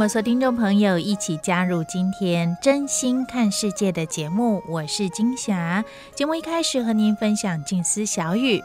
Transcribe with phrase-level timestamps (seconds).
[0.00, 5.84] 们所有听众朋友一起加入今天真心看世界的节目，我是金霞。
[6.14, 8.62] 节目一开始和您分享静思小语：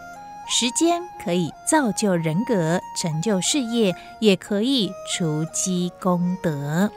[0.48, 6.90] 时间可以造就人格、成就事业，也可以除积功德。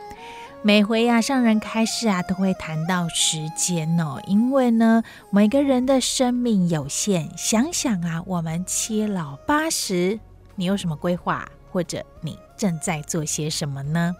[0.62, 7.28] 每回呀、啊，上人开示啊，都会谈到时间哦，因为呢，每个人的生命有限。
[7.36, 10.20] 想想啊，我们七老八十，
[10.54, 11.44] 你有什么规划？
[11.72, 12.38] 或者你？
[12.56, 14.12] 正在做些什么呢？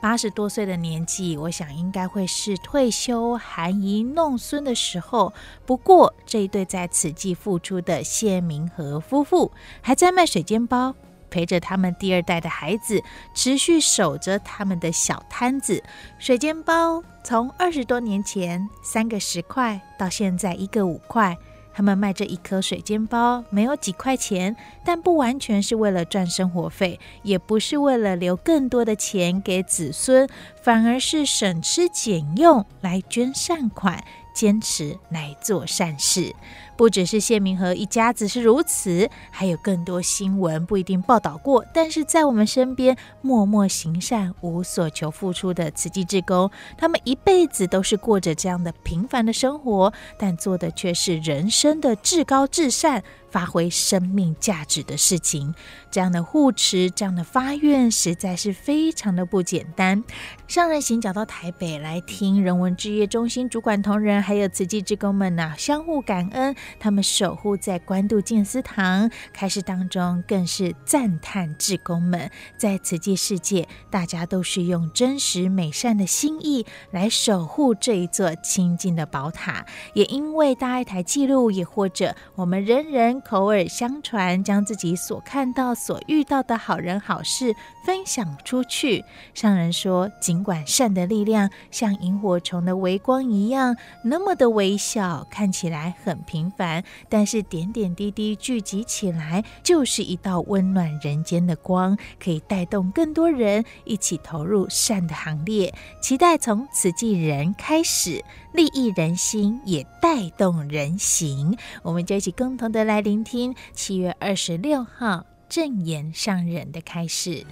[0.00, 5.32] 八十多岁的年纪，我想应该会是退休含饴弄孙的时候。
[5.66, 10.94] 不过，这一对在慈济付出的谢明和夫妇，还在卖水煎包，
[11.30, 13.02] 陪着他们第二代的孩子，
[13.34, 15.82] 持续守着他们的小摊子。
[16.18, 21.36] 水煎包从二十多年前三个十块，到现在一个五块。
[21.78, 30.28] 他们卖这一颗水煎包没有几块钱，但不完全是为了赚生活费，也不是为了留更多的钱给子孙，
[30.60, 34.02] 反而是省吃俭用来捐善款，
[34.34, 36.34] 坚持来做善事。
[36.78, 53.02] 不只是谢明和一家子是如此，还有更多新闻不一定报道过，但是在我们身边默默行善、无所求付出的慈济志工，他们一辈子都是过着这样的平凡的生活，但做的却是人生的至高至善。
[53.30, 55.54] 发挥生命价值的事情，
[55.90, 60.02] 这样的护持，这样的发愿，实在是非常的不简单。
[60.46, 69.10] 上人行脚到台北来听人文志业中心主管同仁，还有慈济志工们呐、相互感恩，他们守护在关渡建思堂。
[69.32, 79.64] 开示当中更是赞叹志工们在此际世界，大家都是用真实美善的心意来守护这一座清净的宝塔。
[79.94, 83.20] 也因为大爱台记录，也或者我们人人。
[83.28, 87.54] 口耳相传，将自己所看到、所遇到的好人好事
[87.84, 89.04] 分享出去。
[89.34, 105.72] 上人说，尽管善的力量像萤火虫的微光一样，那么的微小，看起来很平烦，但是点点滴滴聚集起来，就是一道温暖人间的光，可以带动更多人一起投入善的行列。
[106.02, 108.22] 期待从慈济人开始。
[108.54, 111.56] 利益人心，也带动人行。
[111.82, 117.46] 我们就一起共同的来聆听七月二十六号正言上人的开始。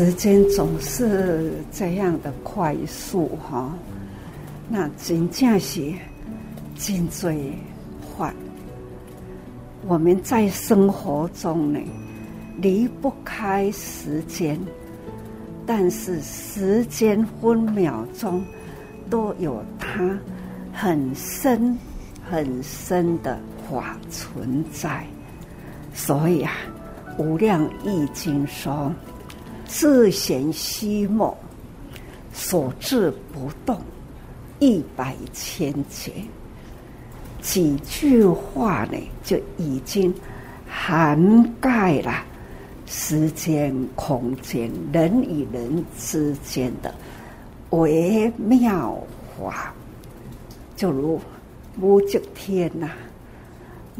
[0.00, 3.70] 时间总是这样的快速，哈。
[4.66, 5.92] 那真正是
[6.74, 7.52] 真最
[8.00, 8.32] 快。
[9.86, 11.78] 我们在生活中呢，
[12.56, 14.58] 离不开时间，
[15.66, 18.42] 但是时间分秒钟
[19.10, 20.18] 都有它
[20.72, 21.76] 很深
[22.26, 23.38] 很深的
[23.70, 25.04] 法存在。
[25.92, 26.52] 所以啊，
[27.22, 28.90] 《无量义经》说
[29.70, 31.36] ：“自闲息默，
[32.32, 33.80] 所至不动。”
[34.58, 36.12] 一百千劫，
[37.40, 40.14] 几句话呢，就已经
[40.68, 42.22] 涵盖了
[42.84, 46.94] 时间、空间、人与人之间的
[47.70, 49.02] 微妙
[49.38, 49.72] 法。
[50.76, 51.18] 就如
[51.80, 52.90] 武则天呐，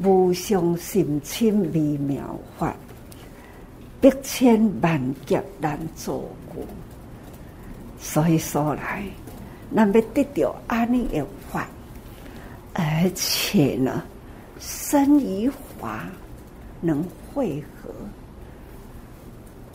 [0.03, 2.77] 无上甚深微妙法，
[4.01, 6.19] 百千万劫难做
[6.53, 6.65] 过。
[8.01, 9.05] 所以说来。
[9.73, 11.61] 那么得到阿弥陀佛，
[12.75, 14.03] 而且呢，
[14.59, 15.49] 身与
[15.79, 16.09] 法
[16.81, 17.89] 能汇合，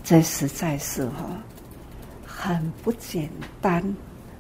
[0.04, 1.42] 这实在是哈
[2.26, 3.30] 很不简
[3.62, 3.82] 单，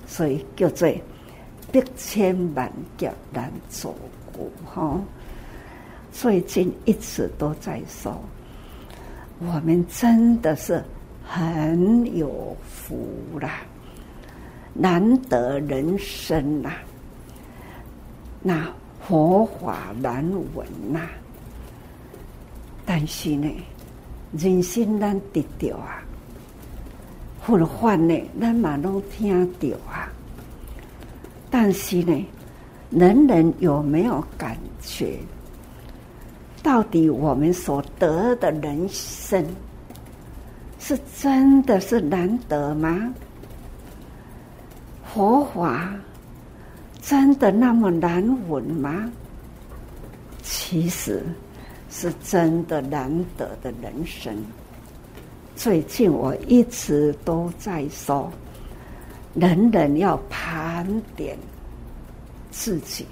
[0.05, 0.91] 所以叫做
[1.71, 3.95] 百千万劫难做
[4.33, 4.51] 过。
[4.65, 4.99] 哈，
[6.11, 8.21] 最近一直都在说，
[9.39, 10.81] 我们真的是
[11.23, 12.97] 很有福
[13.41, 13.61] 啦，
[14.73, 16.71] 难得人生呐，
[18.41, 18.67] 那
[19.05, 20.23] 佛法难
[20.53, 21.01] 闻呐，
[22.85, 23.51] 但是呢，
[24.37, 26.01] 人心难得到啊。
[27.41, 30.09] 佛法呢，咱嘛拢听到啊，
[31.51, 32.25] 但是呢，
[32.89, 35.19] 人人有没有感觉？
[36.65, 39.45] 到底我们所得的人生，
[40.79, 43.13] 是真的是难得吗？
[45.05, 45.93] 佛法
[46.99, 49.07] 真的那么难闻吗？
[50.41, 51.21] 其实
[51.91, 54.35] 是真的难得的人生。
[55.55, 58.31] 最近我一直都在说，
[59.35, 60.83] 人人要盘
[61.15, 61.37] 点
[62.49, 63.05] 自己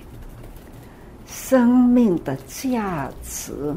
[1.35, 3.75] 生命的价值，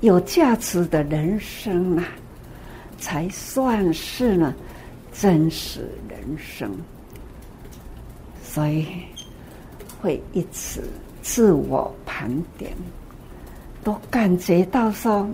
[0.00, 2.04] 有价值的人生啊，
[2.96, 4.54] 才算是呢
[5.12, 6.70] 真实人生。
[8.42, 8.86] 所以
[10.00, 10.80] 会一直
[11.22, 12.72] 自我盘点，
[13.82, 15.28] 都感觉到说。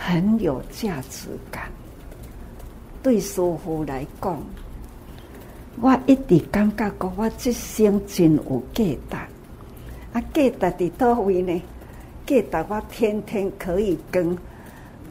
[0.00, 1.64] 很有价值感。
[3.02, 4.40] 对师傅来讲，
[5.80, 9.16] 我一直感觉讲我这生真有价值。
[10.18, 11.62] 啊，价值在哪位呢？
[12.26, 14.36] 价值我天天可以跟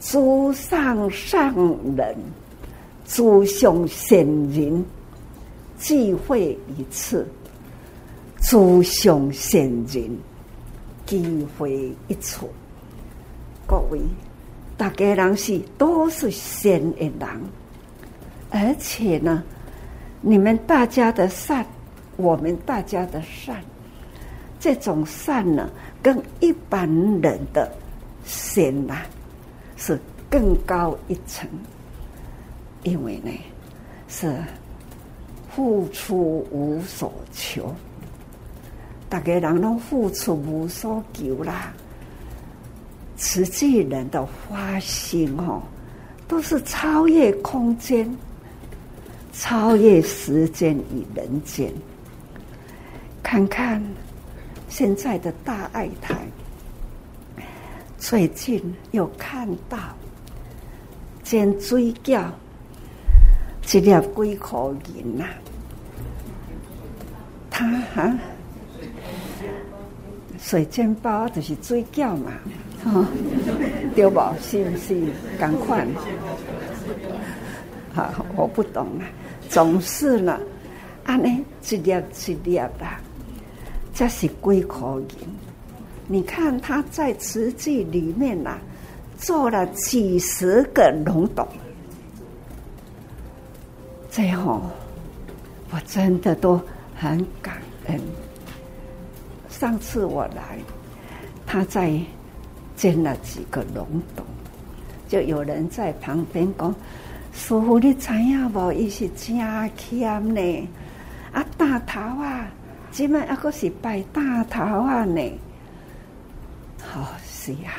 [0.01, 1.55] 诸上上
[1.95, 2.15] 人、
[3.05, 4.19] 诸上善
[4.49, 4.85] 人
[5.79, 7.25] 聚会一次，
[8.41, 10.17] 诸上善人
[11.05, 12.49] 聚会一处，
[13.65, 13.99] 各位。
[14.75, 17.41] 大家人是都是善的人，
[18.51, 19.41] 而且呢，
[20.21, 21.65] 你们大家的善，
[22.15, 23.59] 我们大家的善，
[24.67, 25.69] 这种善呢，
[26.03, 26.85] 跟一般
[27.21, 27.71] 人的
[28.25, 28.97] 善呐，
[29.77, 29.97] 是
[30.29, 31.47] 更高一层，
[32.83, 33.31] 因为呢，
[34.09, 34.35] 是
[35.55, 37.73] 付出无所求，
[39.07, 41.71] 大家人都付出无所求啦。
[43.15, 45.61] 慈济人的发心哦，
[46.27, 48.13] 都是超越空间、
[49.31, 51.71] 超越时间与人间。
[53.23, 53.81] 看看
[54.69, 56.15] 现在的大爱台，
[57.97, 58.61] 最近
[58.91, 59.77] 又看到
[61.23, 62.25] 捡水饺，
[63.71, 64.59] 一粒几块
[64.95, 65.25] 银呐？
[67.49, 67.65] 他
[67.95, 68.13] 哈，
[70.39, 72.31] 水煎包就是水饺嘛。
[72.85, 73.05] 哦，
[73.95, 74.21] 对不？
[74.39, 75.01] 是不是？
[75.39, 75.85] 赶快！
[77.93, 79.09] 好，我不懂啊。
[79.49, 80.39] 总是呢，
[81.03, 81.91] 安尼一粒
[82.27, 82.85] 一粒的，
[83.97, 85.27] 这是几块银。
[86.05, 88.59] 你看他在瓷器里面呐、
[89.17, 91.47] 做了几十个龙洞，
[94.11, 94.61] 最后
[95.71, 96.61] 我真的都
[96.95, 97.57] 很感
[97.87, 97.99] 恩。
[99.49, 100.59] 上次我来，
[101.47, 101.99] 他在。
[102.75, 104.23] 建了几个龙洞，
[105.09, 106.69] 就有人在旁边讲
[107.33, 108.71] ：“师傅，你知影无？
[108.71, 109.35] 伊是真
[109.75, 110.69] 谦呢。
[111.31, 112.45] 啊，大头啊，
[112.97, 115.21] 今麦还阁是拜大头啊呢。
[116.81, 117.69] 好、哦、是啊，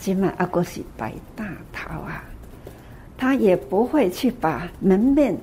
[0.00, 2.24] 今麦还阁是拜大头啊。
[3.16, 5.38] 他也不会去把门面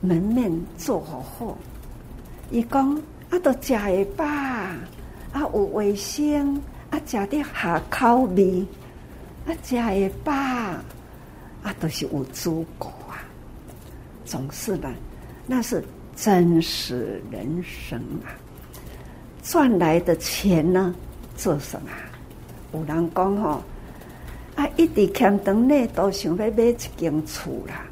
[0.00, 1.58] 门面做好后，
[2.52, 2.94] 伊讲
[3.30, 4.78] 啊，都食会饱，啊
[5.40, 6.54] 有卫生。”
[6.90, 8.64] 啊，食的下口味，
[9.44, 13.18] 啊，食的饱，啊，都是有足够啊。
[14.24, 14.88] 总是呢，
[15.48, 15.84] 那是
[16.20, 18.34] 真实人生啊。
[19.42, 20.94] 赚来的钱呢，
[21.36, 21.88] 做什么？
[22.72, 23.62] 有人讲吼，
[24.56, 27.86] 啊，一直欠长呢，都想要买一间厝啦。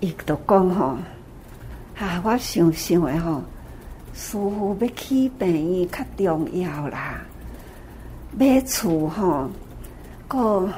[0.00, 0.96] 伊都讲吼，
[1.98, 3.42] 啊，我想想的吼。
[4.12, 7.22] 师父要起病院较重要啦，
[8.36, 9.48] 买厝吼，
[10.28, 10.68] 个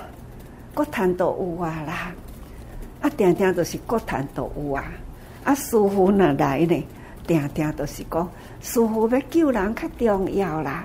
[0.75, 2.13] 个谈都有啊啦，
[3.01, 4.85] 啊，定定都是个谈都有啊，
[5.45, 6.87] 啊，师傅哪来呢？
[7.27, 8.29] 定定都是讲，
[8.61, 10.85] 师傅要救人较重要啦，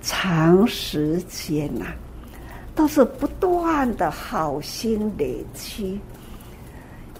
[0.00, 1.84] 长时间呐，
[2.74, 6.00] 都是不断的好心累积，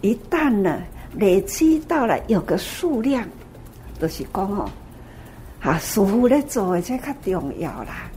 [0.01, 0.83] 一旦呢
[1.13, 3.27] 累积到了有个数量。
[4.01, 4.71] 就是讲哦，
[5.61, 8.11] 啊，师傅咧做的才较重要啦。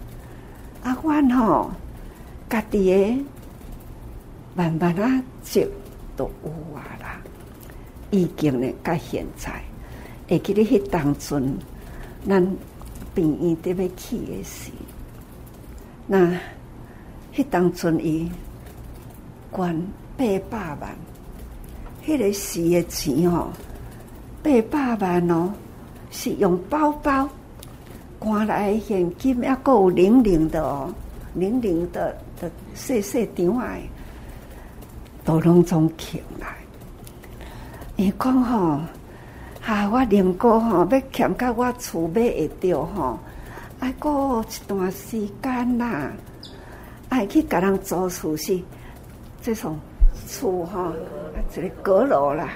[0.84, 1.72] 啊，阮吼
[2.50, 3.26] 家己的
[4.56, 5.68] 慢慢啊，就
[6.16, 6.86] 都有啊
[8.12, 8.18] 啦。
[8.20, 9.62] 已经呢，到现在，
[10.28, 11.58] 会记得迄当阵，
[12.28, 12.46] 咱
[13.16, 14.72] 病院得要去诶时，
[16.08, 16.38] 那
[17.34, 18.30] 迄当阵伊
[19.56, 19.88] 捐
[20.18, 20.96] 八百万，
[22.06, 23.50] 迄个时的钱哦，
[24.44, 25.54] 八百万哦，
[26.12, 27.30] 是用包包
[28.20, 30.94] 赶来诶现金，还佫有零零的哦，
[31.34, 33.78] 零零的的细细张啊，
[35.24, 36.61] 都拢总抢来。
[38.02, 38.80] 伊讲吼，
[39.62, 43.20] 哈，我宁哥吼要欠到我厝买会着吼，
[43.80, 46.12] 啊过一段时间啦，
[47.10, 48.60] 爱去甲人租厝是，
[49.40, 49.78] 这种
[50.26, 50.94] 厝吼，啊
[51.56, 52.50] 一个阁楼啦，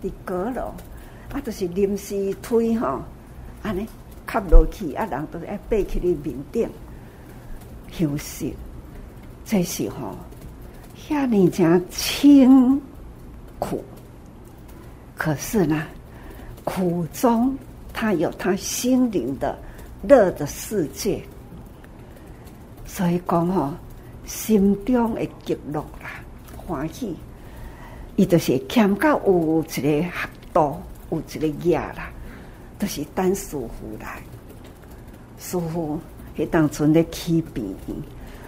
[0.00, 0.72] 伫阁楼，
[1.32, 3.02] 啊，就是临时推吼，
[3.62, 3.84] 安尼
[4.24, 6.70] 卡落去，啊，人都爱爬去你面顶
[7.90, 8.54] 休息，
[9.44, 10.16] 这是吼，
[11.08, 12.80] 遐尔正清
[13.58, 13.82] 苦。
[15.22, 15.86] 可是呢，
[16.64, 17.56] 苦中
[17.92, 19.56] 他有他心灵的
[20.02, 21.22] 乐的世界，
[22.84, 23.72] 所以讲吼，
[24.24, 26.10] 心中的极乐啦，
[26.56, 27.14] 欢喜，
[28.16, 30.76] 伊就是欠到有一个合度，
[31.10, 32.10] 有一个业啦，
[32.76, 34.20] 都、是等师傅来，
[35.38, 36.00] 师傅
[36.36, 37.96] 迄当阵咧起病院，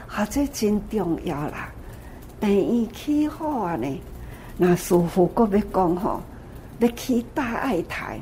[0.08, 1.68] 啊，这真重要啦，
[2.40, 3.86] 病院起好啊呢，
[4.56, 6.20] 那师傅阁要讲吼。
[6.80, 8.18] 要去大爱台，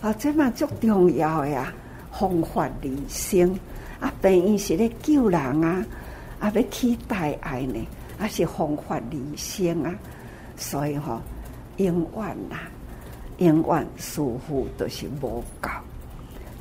[0.00, 1.72] 啊，这嘛足重要呀！
[2.10, 3.58] 弘法利生
[4.00, 5.84] 啊，病院是咧救人啊，
[6.40, 7.86] 啊，要去大爱呢，
[8.18, 9.94] 啊是弘法利生啊，
[10.56, 11.20] 所以吼，
[11.76, 12.56] 永远呐，
[13.38, 15.68] 永远师父都是无够，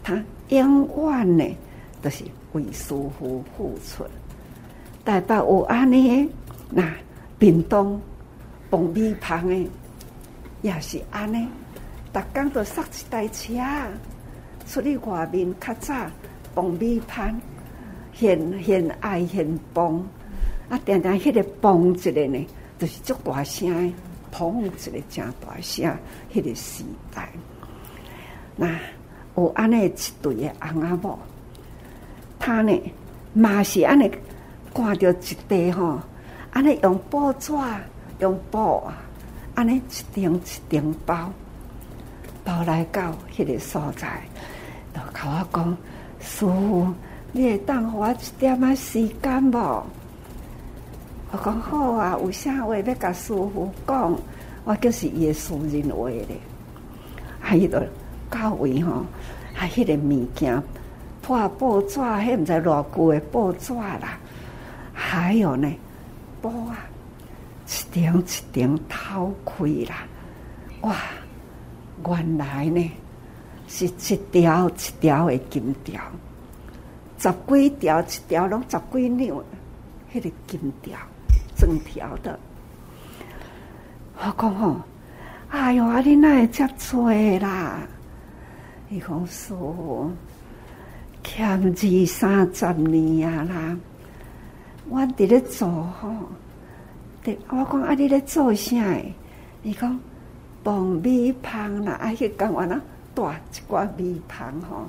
[0.03, 1.57] 他永远呢
[2.01, 4.03] 都是为师父付出。
[5.05, 6.29] 台北有安尼，
[6.69, 6.84] 那
[7.39, 8.01] 屏东
[8.69, 9.65] 爆米香诶。
[10.65, 11.48] 也是安尼，
[12.12, 13.53] 逐工都塞一台车
[14.65, 15.93] 出去外面，较早
[16.55, 17.39] 蹦米香，
[18.13, 20.03] 现现爱现蹦，
[20.67, 22.48] 啊，定定迄个蹦一个呢，
[22.79, 23.93] 就是足大声，
[24.34, 25.95] 砰一个正大声，
[26.34, 27.29] 迄个时代。
[28.55, 28.67] 那
[29.38, 31.19] 有安尼一对的翁仔某，
[32.39, 32.81] 他呢
[33.34, 34.12] 嘛是安尼
[34.74, 36.00] 挂着一块吼，
[36.50, 37.53] 安尼用布纸
[38.17, 38.98] 用布啊。
[39.56, 39.82] 安尼一
[40.14, 41.32] 顶一顶包，
[42.44, 44.22] 包来到迄个所在，
[44.94, 45.78] 就甲我讲：
[46.20, 46.94] 师父，
[47.32, 49.84] 你会当互我一点仔时间无？
[51.32, 54.18] 我讲好啊，有啥话要甲师父讲？
[54.66, 56.28] 我就是伊的私人话咧。
[57.40, 57.88] 还伊个
[58.30, 59.06] 到位吼，
[59.54, 60.62] 还迄个物件
[61.22, 64.20] 破报纸，迄毋知偌久的报纸啦，
[64.94, 65.72] 还有呢，
[66.42, 66.76] 布啊。
[67.67, 70.07] 一点一点掏开啦，
[70.81, 70.95] 哇！
[72.07, 72.91] 原来呢
[73.67, 76.00] 是一条一条的金条，
[77.17, 79.43] 十几条一条拢十几两，
[80.13, 81.00] 迄个金条
[81.55, 82.38] 整条的。
[84.17, 84.81] 我讲吼，
[85.50, 87.79] 哎哟，啊你哪会遮多啦？
[88.89, 90.12] 伊讲说，
[91.24, 93.77] 欠二三十年啊啦，
[94.89, 96.13] 我伫咧做吼。
[97.50, 98.75] 我讲啊，你咧做啥？
[99.63, 100.00] 伊讲
[100.63, 102.79] 爆米香啦，啊，去讲完啦，
[103.13, 104.88] 带一挂米香吼。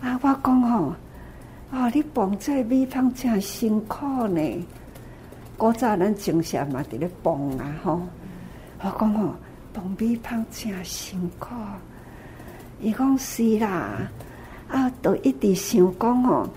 [0.00, 0.94] 啊，我讲吼，
[1.70, 4.66] 啊，你放这米香真辛苦呢。
[5.56, 8.00] 古早咱种啥嘛，伫咧放啊吼。
[8.80, 9.34] 我讲吼，
[9.72, 11.48] 爆米香真辛苦。
[12.80, 14.08] 伊讲是啦，
[14.68, 16.48] 啊，都一直想讲吼。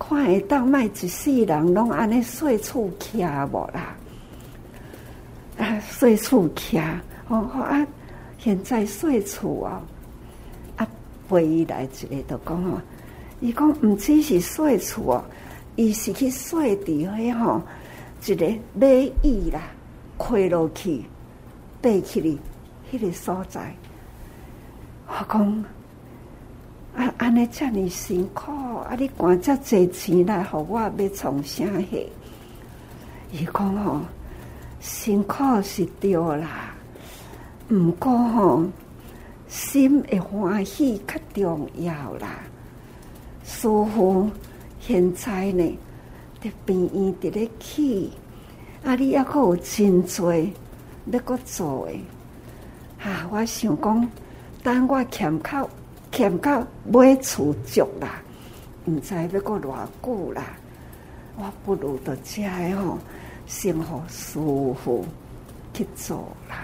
[0.00, 3.94] 看会当卖一世人拢安尼细厝徛无啦？
[5.58, 6.82] 啊，细厝徛
[7.28, 7.86] 哦啊！
[8.38, 9.82] 现在细厝哦，
[10.76, 10.88] 啊，
[11.28, 12.80] 陪伊来一个就讲哦，
[13.40, 15.24] 伊讲毋只是细厝哦，
[15.76, 17.62] 伊是去细伫迄吼
[18.24, 18.86] 一个马
[19.22, 19.60] 椅啦，
[20.18, 21.04] 开落去，
[21.82, 22.38] 爬起哩，
[22.90, 23.74] 迄个所在，
[25.06, 25.64] 我讲。
[27.00, 28.94] 啊，安尼遮尔辛苦，啊！
[28.98, 32.06] 你管遮济钱来，互我要从啥去？
[33.32, 34.02] 伊讲吼，
[34.80, 36.74] 辛苦是对啦，
[37.70, 38.64] 毋过吼，
[39.48, 42.28] 心会欢喜较重要啦。
[43.44, 44.28] 师父
[44.78, 45.78] 现在呢，
[46.42, 48.12] 伫病院伫咧起，
[48.84, 48.94] 啊！
[48.94, 50.52] 你抑阁有真济
[51.10, 51.98] 要阁做诶。
[53.02, 53.26] 啊！
[53.32, 54.06] 我想讲，
[54.62, 55.66] 等我欠靠。
[56.12, 58.22] 欠到买厝足啦，
[58.86, 60.42] 毋知要过偌久啦。
[61.36, 62.98] 我不如到遮个吼，
[63.46, 65.06] 先和师父
[65.72, 66.56] 去做了。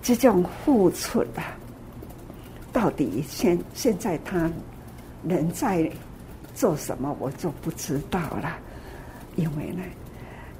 [0.00, 1.56] 这种付出啊，
[2.72, 4.50] 到底现现在他
[5.24, 5.90] 人在
[6.54, 8.56] 做什么，我就不知道了。
[9.36, 9.82] 因为呢，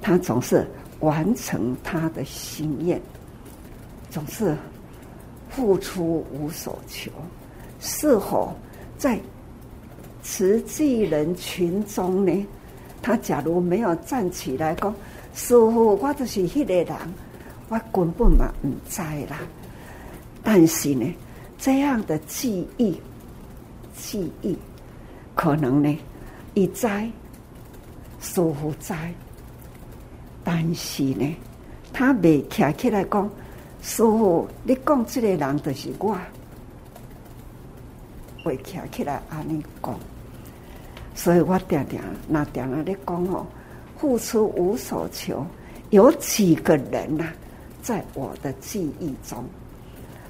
[0.01, 0.69] 他总是
[0.99, 3.01] 完成他的心愿，
[4.11, 4.55] 总是
[5.49, 7.11] 付出无所求。
[7.79, 8.55] 是否
[8.97, 9.19] 在
[10.21, 12.47] 慈济人群中呢？
[13.01, 14.93] 他假如没有站起来讲，
[15.33, 16.93] 师父，我就是那个人，
[17.69, 19.39] 我根本嘛唔知啦。
[20.43, 21.15] 但是呢，
[21.57, 22.99] 这样的记忆，
[23.95, 24.57] 记忆
[25.35, 25.97] 可能呢，
[26.53, 27.09] 一在
[28.19, 29.13] 师父在，
[30.43, 31.33] 但是呢，
[31.93, 33.29] 他未站起来讲，
[33.81, 36.17] 师傅，你讲这个人就是我，
[38.43, 39.97] 会站起来安尼讲。
[41.15, 43.45] 所以我常常那常常咧讲哦，
[43.97, 45.45] 付出无所求，
[45.89, 47.33] 有几个人呐、啊，
[47.81, 49.43] 在我的记忆中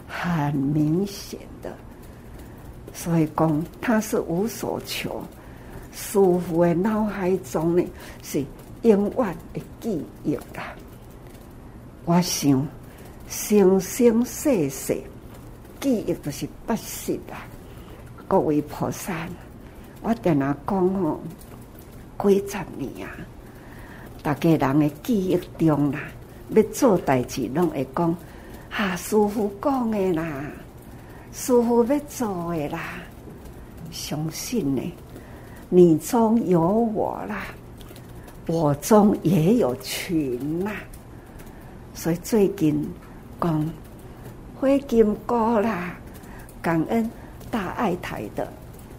[0.08, 1.72] 很明显的，
[2.94, 5.22] 所以讲他是无所求，
[5.92, 7.84] 师父的脑海中呢
[8.24, 8.44] 是
[8.82, 10.74] 永远的记忆啦。
[12.06, 12.68] 我想
[13.30, 15.00] 生生世世
[15.80, 17.34] 记忆都是不息的，
[18.28, 19.28] 各位菩萨。
[20.02, 21.20] 我跟他讲哦，
[22.18, 23.12] 几十年啊，
[24.24, 26.00] 大家人的记忆中啦，
[26.50, 28.18] 要做代志拢会讲，
[28.68, 30.44] 哈，师父讲的啦，
[31.32, 32.80] 师父要做的啦，
[33.92, 34.82] 相信呢，
[35.70, 37.46] 你中有我啦，
[38.48, 40.72] 我中也有群啦，
[41.94, 42.90] 所以最近
[43.40, 43.70] 讲
[44.60, 45.96] 灰金哥啦，
[46.62, 47.10] 感恩
[47.50, 48.52] 大爱台的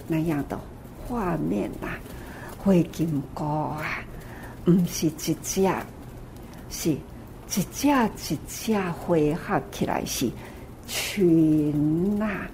[0.07, 0.59] 那样的。
[1.07, 1.99] 画面啊，
[2.57, 3.99] 灰金菇啊，
[4.65, 5.35] 不是一只，
[6.71, 6.99] 是一
[7.49, 10.31] 只一只灰合起来是
[10.87, 12.47] 群啊。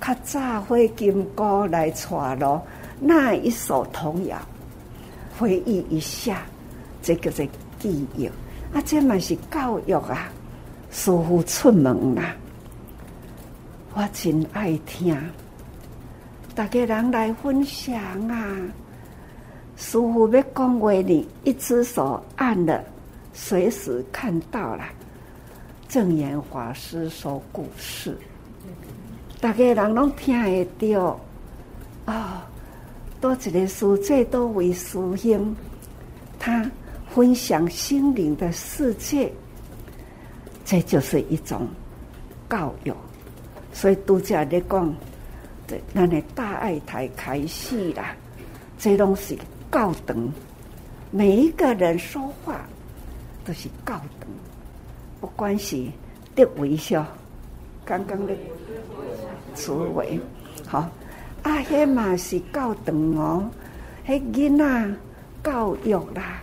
[0.00, 2.62] 较早灰金菇来传咯，
[2.98, 4.38] 那一首童谣，
[5.38, 6.40] 回忆一下，
[7.02, 7.46] 这个是
[7.78, 8.24] 记忆
[8.72, 10.32] 啊，这嘛是教育啊，
[10.90, 12.34] 师傅出门啦，
[13.94, 15.16] 我真爱听。
[16.54, 17.96] 大家人来分享
[18.28, 18.56] 啊！
[19.76, 22.84] 师傅要讲话，你一只手按了，
[23.32, 24.84] 随时看到了。
[25.88, 28.16] 正言法师说故事，
[29.40, 30.36] 大家人拢听
[30.78, 31.20] 得到
[32.06, 32.42] 哦。
[33.20, 35.54] 多一个师姐，多为师兄，
[36.38, 36.68] 他
[37.08, 39.32] 分享心灵的世界，
[40.70, 41.66] 这就是一种
[42.48, 42.92] 教育。
[43.72, 44.94] 所以都在咧讲。
[45.92, 48.12] 那你大爱台开戏啦，
[48.76, 49.38] 这东西
[49.70, 50.28] 高等，
[51.12, 52.60] 每一个人说话
[53.44, 54.28] 都是高等，
[55.20, 55.86] 不管是
[56.34, 57.06] 的微笑，
[57.84, 58.34] 刚刚的
[59.54, 60.18] 词尾，
[60.66, 60.78] 好，
[61.44, 63.48] 啊，迄嘛是高等哦，
[64.04, 64.94] 迄囡仔
[65.44, 66.42] 教育啦，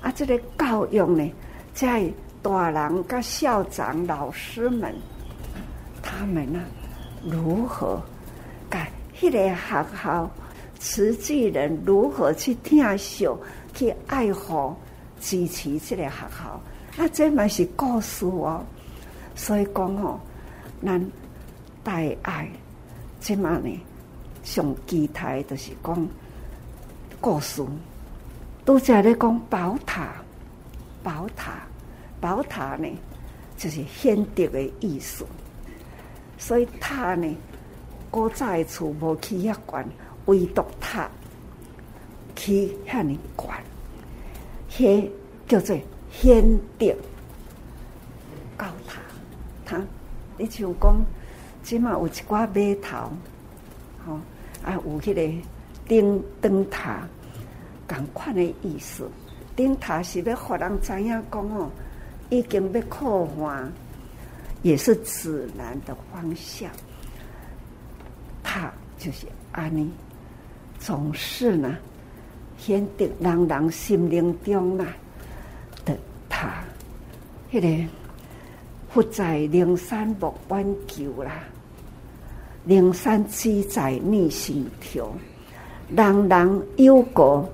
[0.00, 1.30] 啊，这个教育呢，
[1.74, 2.10] 在
[2.42, 4.94] 大人跟校长老师们，
[6.02, 6.60] 他们呢
[7.24, 8.02] 如何？
[9.20, 10.28] 一个学校，
[10.80, 13.38] 慈济人如何去听秀，
[13.72, 14.74] 去爱护、
[15.20, 16.60] 支持这个学校？
[17.00, 18.60] 啊，这嘛是故事哦。
[19.36, 20.18] 所以讲哦，
[20.84, 21.00] 咱
[21.84, 22.50] 大爱，
[23.20, 23.80] 这嘛呢，
[24.42, 26.08] 上期待就是讲
[27.20, 27.64] 故事。
[28.64, 30.08] 都在咧讲宝塔，
[31.04, 31.52] 宝塔，
[32.22, 32.88] 宝塔呢，
[33.58, 35.26] 就是显德的意思。
[36.38, 37.36] 所以塔呢。
[38.10, 39.88] 古早的厝无起遐悬，
[40.26, 41.10] 唯独塔
[42.36, 43.48] 起遐尼悬，
[44.70, 45.08] 迄
[45.48, 45.74] 叫做
[46.10, 46.44] 显
[46.78, 46.94] 德
[48.54, 49.00] 高塔。
[49.64, 49.80] 塔，
[50.36, 51.02] 你像讲，
[51.62, 53.10] 即马有一寡码头，
[54.04, 54.20] 吼
[54.62, 55.42] 啊有迄个
[55.88, 57.08] 灯灯塔，
[57.88, 59.08] 共款的意思。
[59.56, 61.70] 灯塔是要互人知影讲哦，
[62.32, 63.68] 已经要靠岸，
[64.62, 66.70] 也是指南的方向。
[68.42, 69.90] 他就是安尼，
[70.78, 71.76] 总是呢，
[72.56, 74.86] 显得人人心灵中啊
[75.84, 75.94] 的
[76.30, 76.48] 他，
[77.52, 77.88] 迄、那个
[78.88, 81.44] 佛在灵山莫弯求啦，
[82.64, 85.14] 灵山只在你心头，
[85.94, 87.46] 人人有过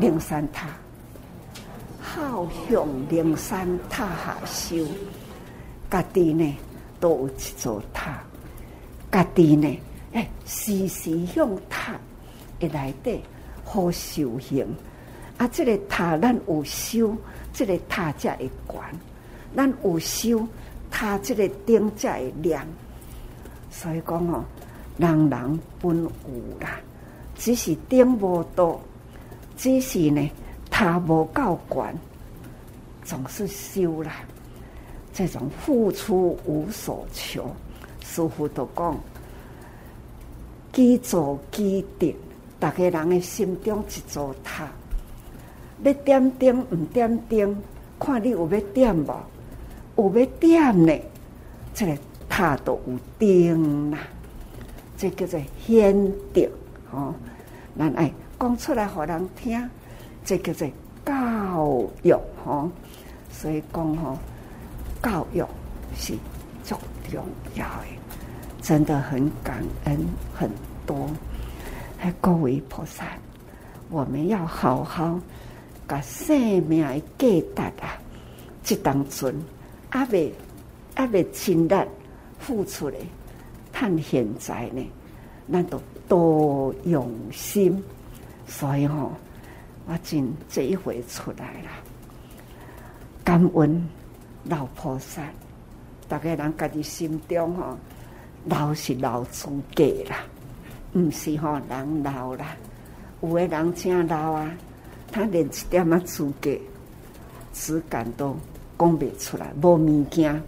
[0.00, 0.68] 灵山塔，
[2.14, 4.86] 好向灵山塔下修，
[5.90, 6.54] 家己呢
[7.00, 8.22] 都有一座塔。
[9.10, 9.80] 家己呢？
[10.12, 11.98] 哎，时时向塔
[12.60, 13.18] 一来的
[13.64, 14.66] 好修行
[15.38, 17.16] 啊，这个塔咱有修，
[17.50, 18.78] 这个塔才会悬；
[19.56, 20.46] 咱有修，
[20.90, 22.66] 塔这个顶才会亮。
[23.70, 24.44] 所以讲哦，
[24.98, 26.10] 人人本有
[26.60, 26.78] 啦，
[27.36, 28.78] 只是顶无多，
[29.56, 30.30] 只是呢
[30.82, 31.94] 塔无够悬，
[33.04, 34.14] 总是修啦。
[35.14, 37.54] 这种付出无所求，
[38.04, 38.98] 师傅都讲，
[40.72, 42.16] 基础基定，
[42.58, 44.68] 大家人的心中一座塔。
[45.84, 47.56] 要点灯唔点灯，
[48.00, 49.14] 看你有要点无？
[49.98, 51.00] 有要点呢？
[51.72, 51.96] 这个
[52.28, 53.98] 塔都有灯啦，
[54.98, 56.42] 这叫做显德
[56.90, 57.14] 哦。
[57.78, 59.70] 咱爱讲出来，互人听，
[60.24, 60.68] 这叫做
[61.04, 62.12] 教育
[62.44, 62.70] 哦。
[63.30, 64.18] 所以讲吼。
[65.02, 65.44] 教育
[65.96, 66.14] 是
[66.62, 66.78] 最
[67.10, 67.24] 重
[67.56, 67.86] 要的，
[68.62, 69.98] 真的很感恩
[70.32, 70.48] 很
[70.86, 71.10] 多。
[71.98, 73.04] 还各位菩萨，
[73.90, 75.18] 我们要好好
[75.88, 77.98] 把生命的价值啊，
[78.62, 79.34] 这当中
[79.90, 80.32] 阿未
[80.94, 81.74] 阿未尽力
[82.38, 82.96] 付出的，
[83.72, 84.88] 趁现在呢，
[85.50, 87.82] 咱都多用心。
[88.46, 89.10] 所以吼，
[89.86, 91.70] 我今这一回出来了，
[93.24, 93.88] 感恩。
[94.44, 95.22] 老菩萨，
[96.08, 97.78] 大家人家己心中吼，
[98.46, 100.18] 老是老资格啦，
[100.94, 102.56] 毋是吼人老啦。
[103.20, 104.50] 有诶人真老啊，
[105.12, 106.50] 他连一点啊资格、
[107.52, 108.36] 质感都
[108.76, 110.42] 讲不出来，无物件，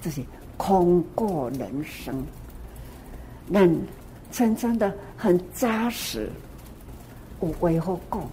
[0.00, 0.20] 就是
[0.56, 2.20] 空过人生。
[3.52, 3.80] 咱
[4.32, 6.28] 真正的很扎实，
[7.40, 8.28] 有话好讲，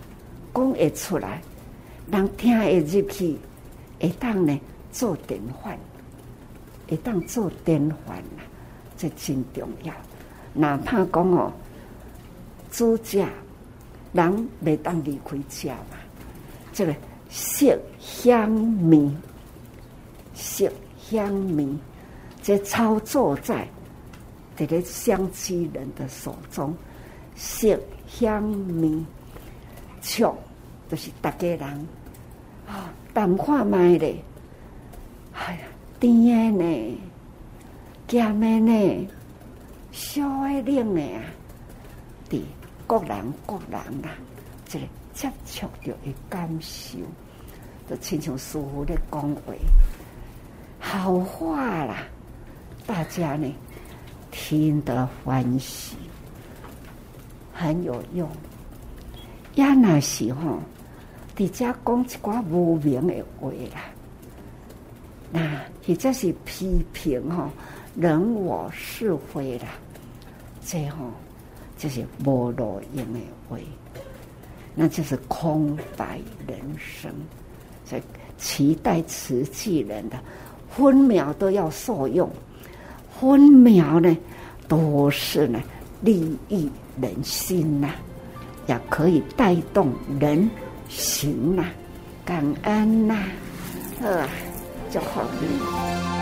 [0.58, 1.42] 讲会出来，
[2.12, 3.38] 人听会入去，
[4.00, 4.60] 会当呢。
[4.90, 5.78] 做典范，
[6.88, 8.42] 一旦做典范啊，
[8.98, 9.94] 这真重要。
[10.54, 11.54] 哪怕讲哦，
[12.72, 13.30] 主家
[14.12, 15.98] 人未当离开家嘛，
[16.74, 16.96] 这个
[17.30, 18.50] 色香
[18.90, 19.12] 味，
[20.34, 21.68] 色香味，
[22.42, 23.68] 这操作在
[24.56, 26.76] 这个香积人的手中，
[27.36, 28.50] 色香
[28.82, 28.92] 味，
[30.02, 30.34] 触
[30.90, 31.88] 就是大家人
[32.68, 34.06] 啊，淡化卖的。
[35.34, 35.60] 哎呀，
[36.00, 36.98] 甜的呢，
[38.08, 39.08] 咸的呢，
[39.92, 41.22] 烧的冷的啊，
[42.30, 42.42] 对，
[42.88, 44.10] 各人各人啦，
[44.66, 46.98] 这个接触到的感受，
[47.90, 49.54] 就亲像师父的讲话，
[50.80, 51.98] 好话啦，
[52.86, 53.54] 大家呢
[54.32, 55.96] 听得欢喜，
[57.54, 58.28] 很有用。
[59.56, 60.60] 亚那时候，
[61.38, 63.86] 底下讲一寡无名的话啦。
[65.32, 67.48] 那或者是批评哈，
[67.96, 69.68] 人我是非啦，
[70.66, 71.12] 这吼
[71.78, 73.58] 就是无路用的话，
[74.74, 77.12] 那就是空白人生。
[77.86, 78.02] 所以
[78.40, 80.18] 期待慈济人的
[80.70, 82.28] 分秒都要受用，
[83.20, 84.18] 分秒呢
[84.68, 85.62] 都是呢
[86.02, 86.68] 利益
[87.00, 87.92] 人心呐，
[88.66, 90.50] 也可以带动人
[90.90, 91.66] 行呐，
[92.26, 93.16] 感恩呐，
[94.02, 94.28] 呃。
[94.90, 96.17] 就好了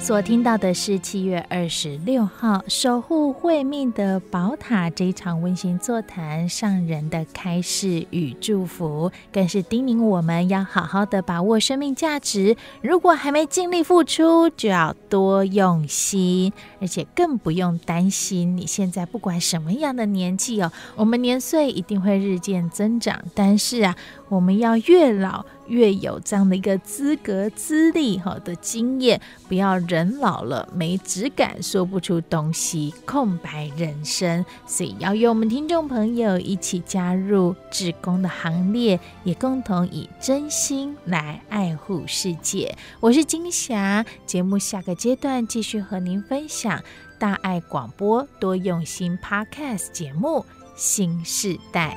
[0.00, 12.56] 所听到的是七月二十六号守护慧命的宝塔这一场温馨座谈，上人的开示与祝福，更是叮咛我们要好好的把握生命价值。
[12.80, 23.94] 如果还没尽力付出，就要多用心，而且更不用担心你现在不管什么样的年纪哦，我们年岁一定会日渐增长，但是啊。
[24.30, 34.44] 我们要越老越有这样的一个资格、资历哈的经验，不要人老了没质感，说不出东西，空白人生。
[34.66, 42.76] 所以要约我们听众朋友一起加入志工的行列，也共同以真心来爱护世界。
[42.98, 46.82] 我是金霞，节目下个阶段继续和您分享
[47.18, 51.96] 大爱广播多用心 Podcast 节目新世代。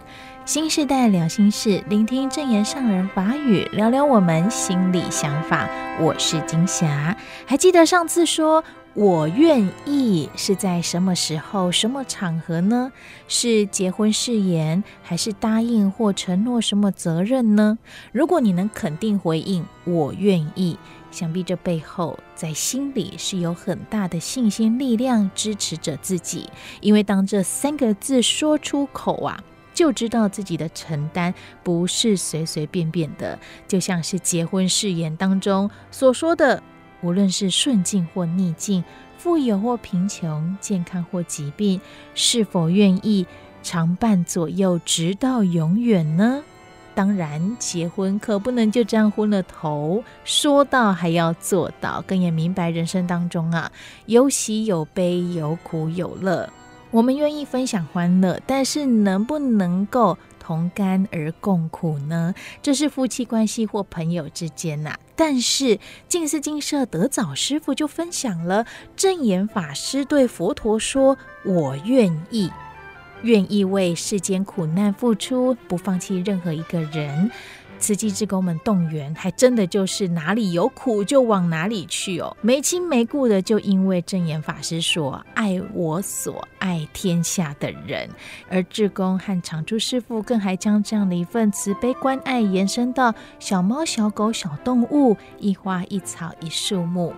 [0.43, 5.69] 新时代聊心事，聆听证言上人法语，聊聊我们心里想法。
[5.99, 8.63] 我是金霞，还记得上次说
[8.95, 12.91] 我愿意是在什么时候、什么场合呢？
[13.27, 17.77] 是结婚誓言，还是答应或承诺什么责任呢？
[18.11, 20.75] 如果你能肯定回应我愿意，
[21.11, 26.49] 想必这背后在心里是有很大的信心力量支持着自己，
[26.81, 29.39] 因为当这三个字说出口啊。
[29.81, 36.61] 就知道自己的承担不是随随便便的，就像是结婚誓言当中所说的，
[37.01, 38.83] 无论是顺境或逆境，
[39.17, 41.81] 富有或贫穷，健康或疾病，
[42.13, 43.25] 是否愿意
[43.63, 46.43] 常伴左右，直到永远呢？
[46.93, 53.71] 当然，结婚可不能就这样昏了头，说到还要做到，更也明白人生当中啊，
[54.05, 56.47] 有喜有悲，有苦有乐。
[56.91, 62.35] 我们愿意分享欢乐，但是能不能够同甘而共苦呢？
[62.61, 64.99] 这是夫妻关系或朋友之间呐、啊。
[65.15, 68.65] 但是静思精舍德早师父就分享了
[68.97, 72.51] 证严法师对佛陀说：“我愿意，
[73.21, 77.31] 愿意为世间苦难付出，不放弃任何一个人。”
[77.81, 88.07] 慈济志工们动员，还真的就是哪里有苦就往哪里去哦，没亲没故的，就因为证严法师说爱我所爱天下的人，
[88.47, 97.11] 而志工和常住师傅更还将这样的一份慈悲关爱延伸到小猫小狗小动物，一花一草一树木。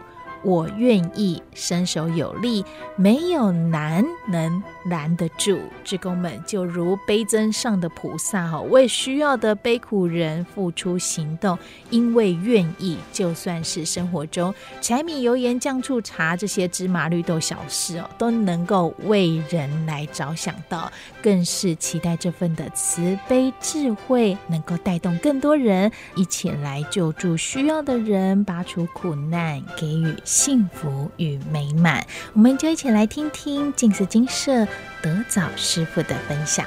[0.44, 2.64] 我愿意伸手有力，
[2.96, 5.60] 没有难能拦得住。
[5.84, 11.58] 职工们就如悲增上的菩萨哈，为需要的悲苦人付出行动，
[11.90, 30.14] 因为愿意，就算是生活中柴米油盐酱醋茶这些芝麻绿豆小事哦，都能够为人来着想到，更是期待这份的慈悲智慧能够带动更多人一起来救助需要的人，拔除苦难，给予。
[30.34, 34.66] 幸福与美满，我们就一起来听听静思精舍
[35.00, 36.66] 德早师傅的分享。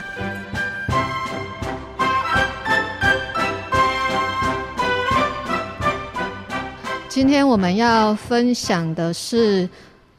[7.08, 9.68] 今天我们要分享的是，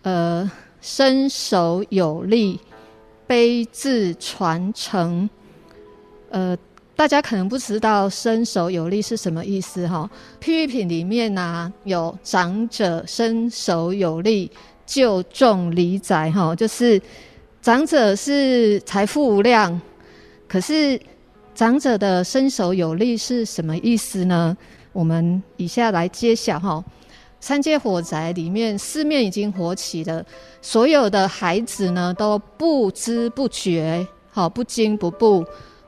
[0.02, 2.60] 呃，身手有力，
[3.26, 5.30] 悲字传承，
[6.32, 6.58] 呃。
[6.98, 10.10] 大家可能不知道“身手有力”是什么意思哈？
[10.42, 14.50] 譬喻品里面呢、啊、有长者身手有力，
[14.84, 17.00] 救众离宅哈，就是
[17.62, 19.80] 长者是财富无量，
[20.48, 21.00] 可是
[21.54, 24.58] 长者的身手有力是什么意思呢？
[24.92, 26.84] 我们以下来揭晓哈。
[27.40, 30.26] 三界火宅里面四面已经火起了，
[30.64, 35.46] 所有的孩子呢都不知不觉，好不惊不怖。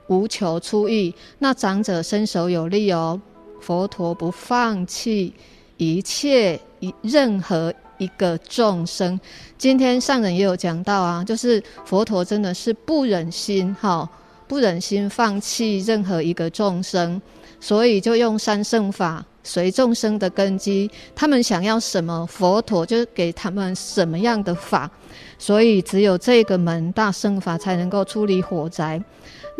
[0.09, 3.19] 无求出益，那长者身手有力哦。
[3.61, 5.33] 佛陀不放弃
[5.77, 9.19] 一切一任何一个众生。
[9.57, 14.09] 今天上人也有讲到啊，就是佛陀真的是不忍心哈，
[14.47, 17.21] 不忍心放弃任何一个众生，
[17.59, 24.89] 所以就用三圣法随众生的根基，他们想要什么，佛陀就给他们什么样的法，
[25.37, 29.01] 所以只有这个门大圣法才能够出离火灾。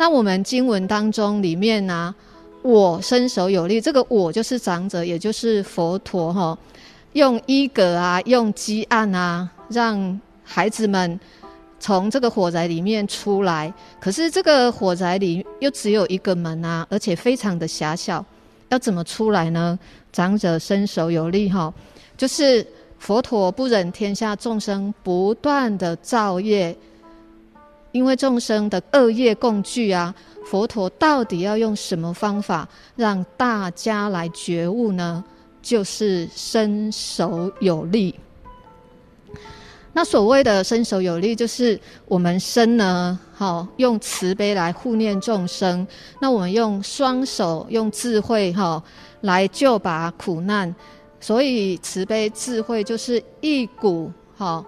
[0.00, 2.14] 那我们经文当中里面呢、
[2.62, 6.58] 我身手有力，这个我就是长者，也就是佛陀哈，
[7.12, 11.20] 用衣格啊，用积案啊，让孩子们
[11.78, 13.70] 从这个火宅里面出来。
[14.00, 18.24] 可是这个火宅里又只有一个门啊，而且非常的狭小，
[18.70, 19.78] 要怎么出来呢？
[20.14, 21.70] 长者身手有力哈，
[22.16, 22.66] 就是
[22.98, 26.74] 佛陀不忍天下众生不断的造业。
[27.92, 30.14] 因为众生的恶业共聚啊，
[30.46, 35.24] 佛陀到底要用什么方法让大家来觉悟呢？
[35.60, 38.14] 就是身手有力。
[39.92, 45.84] 那所谓的身手有力，就是我们身呢，好用慈悲来护念众生；
[46.20, 48.82] 那我们用双手用智慧哈
[49.22, 50.74] 来救拔苦难。
[51.20, 54.64] 所以慈悲智慧就是一股哈。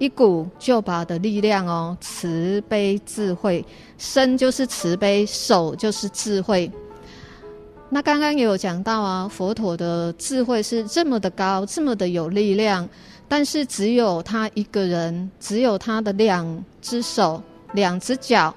[0.00, 3.62] 一股救拔的力量哦，慈悲智慧，
[3.98, 6.72] 身就是慈悲，手就是智慧。
[7.90, 12.88] 那刚刚也有讲到啊，佛陀的智慧是这么的高，这么的有力量，
[13.28, 17.42] 但是只有他一个人，只有他的两只手、
[17.74, 18.54] 两只脚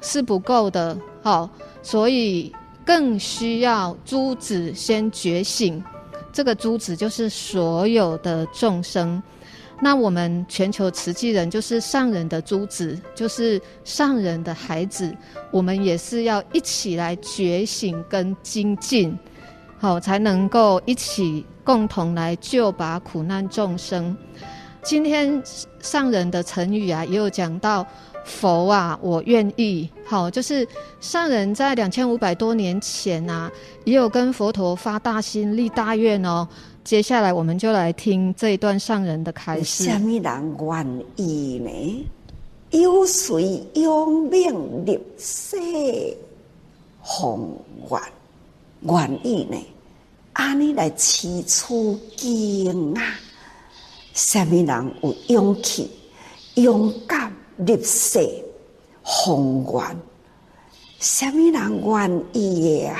[0.00, 1.50] 是不够的，好，
[1.82, 5.82] 所以更需要诸子先觉醒。
[6.32, 9.20] 这个诸子就是所有的众生。
[9.80, 15.14] 那我们全球慈济人就是上人的珠子，就是上人的孩子，
[15.50, 19.18] 我们也是要一起来觉醒跟精进，
[19.78, 24.16] 好，才能够一起共同来救拔苦难众生。
[24.82, 25.42] 今天
[25.80, 27.86] 上人的成语啊，也有讲到
[28.24, 30.66] 佛啊，我愿意，好，就是
[31.00, 33.50] 上人在两千五百多年前啊，
[33.84, 36.46] 也有跟佛陀发大心立大愿哦。
[36.84, 39.84] 接下来我们就来听这一段上人的开示。
[39.84, 42.06] 什么人愿意呢？
[42.78, 45.56] 有谁用命立誓
[47.00, 47.58] 宏
[47.90, 48.00] 愿
[48.82, 49.56] 愿意呢？
[50.34, 53.02] 安尼来持出经啊？
[54.12, 55.90] 什么人有勇气、
[56.56, 58.18] 勇敢立誓
[59.02, 59.96] 宏愿？
[60.98, 62.98] 什么人愿意啊？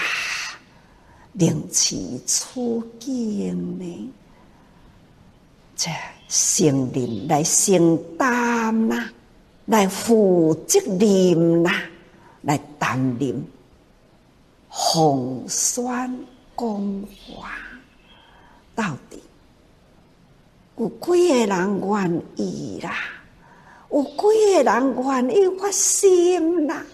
[1.34, 2.60] 灵持此
[2.98, 4.12] 经呢？
[5.76, 5.90] 这
[6.28, 9.08] 圣灵来承担呐，
[9.66, 11.70] 来负责任呐，
[12.42, 13.44] 来担任
[14.68, 15.84] 弘宣
[16.56, 17.50] 讲话，
[18.76, 19.20] 到底
[20.76, 22.94] 有几个人愿意啦？
[23.90, 26.84] 有几个人愿意发心啦？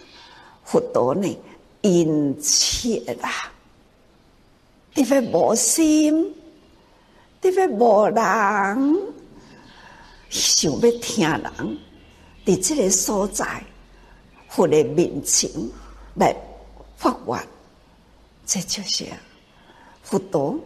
[0.64, 1.38] 佛陀呢？
[1.83, 3.31] 殷切啦！
[5.01, 6.35] 你会无心，
[7.41, 8.99] 你会无人，
[10.29, 11.79] 想要听人，
[12.45, 13.65] 伫这个所在，
[14.51, 15.51] 佛的面前
[16.17, 16.37] 来
[16.99, 17.41] 发愿，
[18.45, 19.07] 这就是
[20.03, 20.61] 佛陀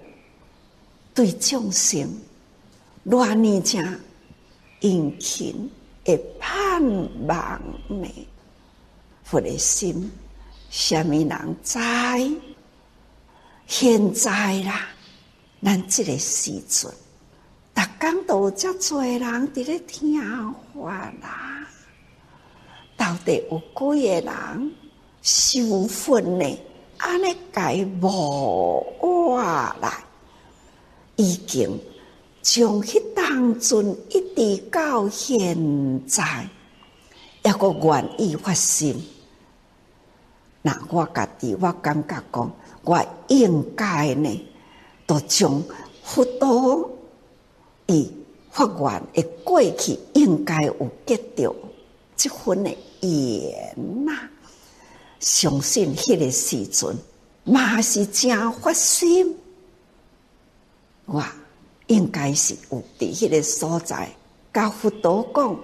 [1.14, 2.12] 对众生
[3.07, 4.01] 偌尼正
[4.81, 5.70] 殷勤
[6.03, 6.83] 的盼
[7.29, 8.09] 望呢？
[9.23, 10.11] 佛的心，
[10.70, 11.79] 虾米人知？
[13.66, 14.88] 现在啦，
[15.62, 16.90] 咱这个时阵，
[17.74, 19.20] 逐工都遮多人
[19.53, 20.20] 伫咧听
[20.74, 21.66] 话啦。
[22.96, 24.72] 到底有几个人
[25.22, 26.59] 受训呢？
[26.98, 30.05] 安尼改无话啦，
[31.16, 31.81] 已经
[32.42, 36.48] 从迄当阵一直到现在，
[37.42, 39.03] 抑搁愿意发心。
[40.62, 42.53] 那我家己，我感觉讲。
[42.85, 44.47] 我应该呢，
[45.07, 45.62] 都将
[46.03, 46.90] 佛陀
[47.87, 48.12] 以
[48.51, 51.55] 发愿的过去，应该有结着
[52.16, 52.70] 这份的
[53.01, 54.12] 缘呐。
[55.20, 56.94] 相信迄个时阵，
[57.44, 59.35] 嘛是真发心，
[61.07, 61.25] 我
[61.87, 64.14] 应该是有伫迄个所在，
[64.53, 65.57] 甲佛陀讲，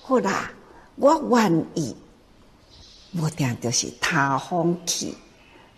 [0.00, 0.50] 好啦，
[0.96, 1.94] 我愿意，
[3.12, 5.14] 无定就是他方去。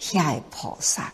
[0.01, 1.13] 遐个菩萨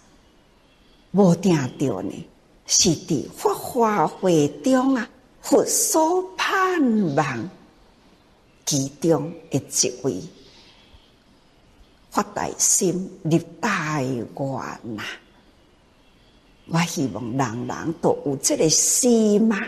[1.11, 2.27] 无定着呢，
[2.67, 5.09] 是伫法华会中啊，
[5.43, 7.51] 佛所盼望
[8.65, 10.23] 其中的一位
[12.11, 15.03] 发大心立大愿呐。
[16.69, 19.61] 我希望人人都有这个心嘛。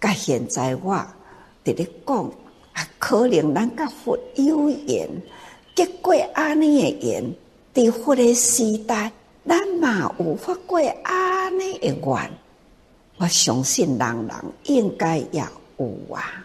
[0.00, 0.94] 甲现在我
[1.64, 2.24] 伫咧讲，
[2.72, 5.08] 啊，可能咱甲佛有缘，
[5.74, 7.34] 结果安尼诶缘。
[7.74, 9.12] 在佛的时代，
[9.46, 12.30] 咱嘛有发过安尼的愿，
[13.18, 14.30] 我相信人人
[14.64, 15.44] 应该也
[15.78, 16.44] 有啊，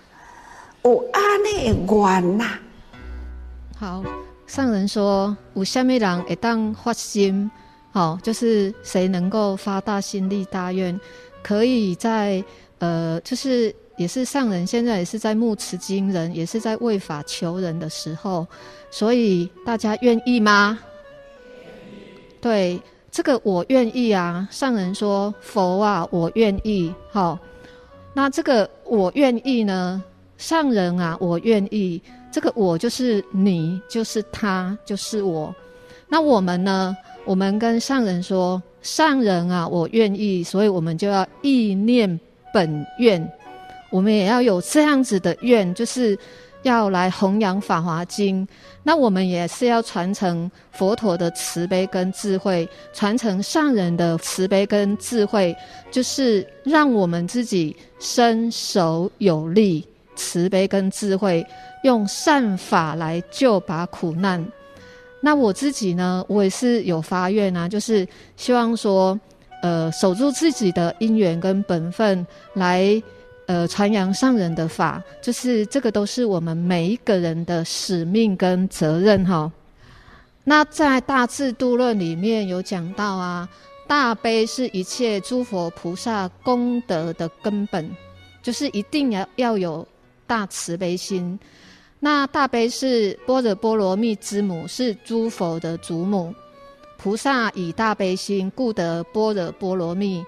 [0.83, 2.59] 有安尼的愿呐。
[3.75, 4.03] 好，
[4.45, 7.49] 上人说，有虾米人会当发心？
[7.91, 10.99] 好，就是谁能够发大心立大愿，
[11.41, 12.43] 可以在
[12.79, 18.47] 呃，就是也是上人现在也是在募慈经人，也是在为法求人的时候，
[18.91, 20.79] 所以大家愿意吗？
[22.43, 22.77] 对
[23.09, 26.93] 这个我愿意啊，上人说佛啊，我愿意。
[27.09, 27.39] 好，
[28.13, 30.03] 那这个我愿意呢？
[30.37, 32.01] 上人啊，我愿意。
[32.33, 35.55] 这个我就是你，就是他，就是我。
[36.09, 36.97] 那我们呢？
[37.23, 40.43] 我们跟上人说，上人啊，我愿意。
[40.43, 42.19] 所以我们就要意念
[42.53, 43.25] 本愿，
[43.89, 46.17] 我们也要有这样子的愿，就是
[46.63, 48.45] 要来弘扬《法华经》，
[48.85, 55.55] 那我们也是要传承佛陀的慈悲跟智慧，传承上人的慈悲跟智慧，
[55.89, 61.45] 就是让我们自己身手有力，慈悲跟智慧，
[61.83, 64.45] 用善法来救拔苦难。
[65.21, 68.05] 那我自己呢，我也是有发愿啊，就是
[68.35, 69.17] 希望说，
[69.61, 73.01] 呃，守住自己的因缘跟本分来。
[73.53, 79.51] 呃，传扬上人的法，就是这个都是我们每一个人的使命跟责任哈。
[80.43, 83.47] 那在《大智度论》里面有讲到啊，
[83.87, 87.95] 大悲是一切诸佛菩萨功德的根本，
[88.41, 89.87] 就是一定要要有
[90.25, 91.39] 大慈悲心。
[91.99, 96.33] 那大悲是般若波罗蜜之母，是诸佛的祖母。
[96.97, 100.25] 菩萨以大悲心，故得般若波罗蜜。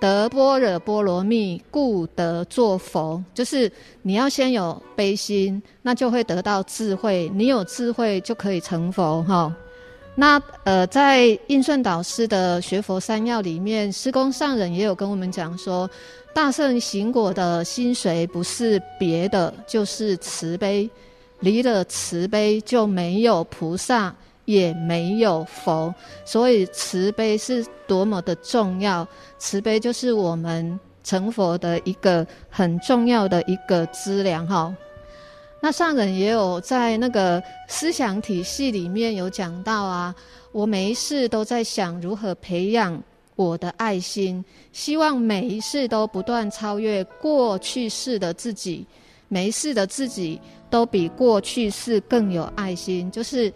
[0.00, 3.22] 得般若波罗蜜，故得作佛。
[3.34, 3.70] 就是
[4.02, 7.30] 你要先有悲心，那就会得到智慧。
[7.34, 9.22] 你有智慧，就可以成佛。
[9.24, 9.54] 哈，
[10.14, 15.88] 那呃，在印顺导师的学佛三要里面，师公上人也有跟我们讲说，
[16.34, 20.88] 大圣行果的心髓不是别的，就是慈悲。
[21.40, 24.14] 离了慈悲，就没有菩萨。
[24.50, 25.94] 也没有佛，
[26.24, 29.06] 所以慈悲是多么的重要。
[29.38, 34.74] 慈悲就是我们成佛的一个很重要的一个资粮哈。
[35.60, 40.12] 那上人也有在那个思想体系里面有讲到啊，
[40.50, 43.00] 我每一世都在想如何培养
[43.36, 48.84] 我的爱心，希望每一世都不断超越过去世的自己，
[49.28, 53.52] 每一世的自己都比过去世更有爱心，就是。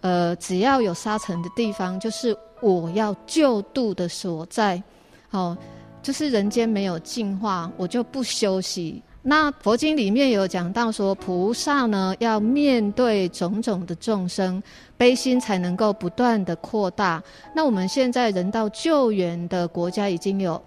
[0.00, 4.82] 呃，只要有沙尘的地方，就是我要救度的所在。
[5.30, 5.56] 哦，
[6.02, 9.02] 就是人间没有净化，我就不休息。
[9.22, 14.62] 那佛经里面有讲到说，菩萨呢要面对种种的众生，
[14.96, 17.22] 悲心才能够不断的扩大。
[17.54, 20.62] 那我们现在人道救援的国家已经有。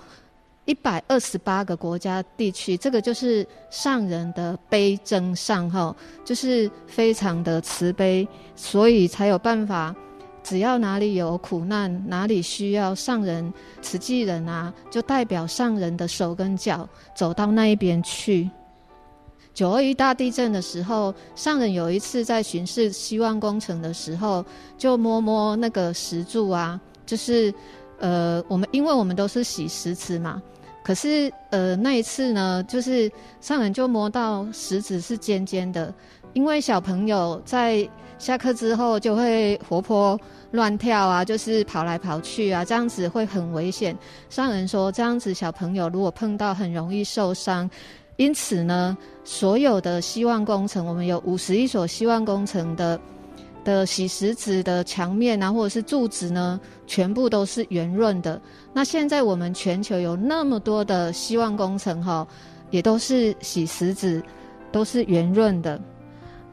[0.65, 9.95] 一百二十八个国家地区，这个就是上人的悲增上哈，就是非常的慈悲，所以才有办法。
[10.43, 18.49] 只要哪里有苦难，哪里需要上人慈济人啊，就代表上人的手跟脚走到那一边去。
[19.53, 24.43] 九二一大地震的时候，上人有一次在巡视希望工程的时候，
[24.79, 27.53] 就摸摸那个石柱啊，就是
[28.01, 30.41] 呃，我们因为我们都是洗石子嘛。
[30.83, 35.93] 可是，呃，那一次呢，就是上人就摸到石子是尖尖的，
[36.33, 37.87] 因为小朋友在
[38.17, 43.95] 下课之后就会活泼乱跳啊，就是跑来跑去啊，这样子会很危险。
[44.27, 47.69] 上人说，这样子小朋友如果碰到很容易受伤，
[48.17, 52.99] 因此呢，所有的希望工程，我们有五十一所希望工程的。
[53.63, 58.41] 的洗石子的墙面啊，或者是柱子呢，全部都是圆润的。
[58.73, 62.27] 那现在我们全球有那么多的希望工程哈，
[62.69, 64.21] 也都是洗石子，
[64.71, 65.79] 都是圆润的。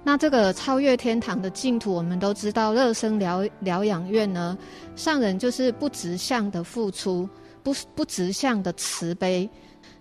[0.04, 4.56] 那这个超越天堂的净土，我们都知道，乐生疗疗养院呢，
[4.96, 7.28] 上人就是不直向的付出，
[7.62, 9.48] 不不直向的慈悲。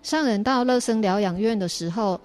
[0.02, 2.18] 上人到乐生疗养院的时候，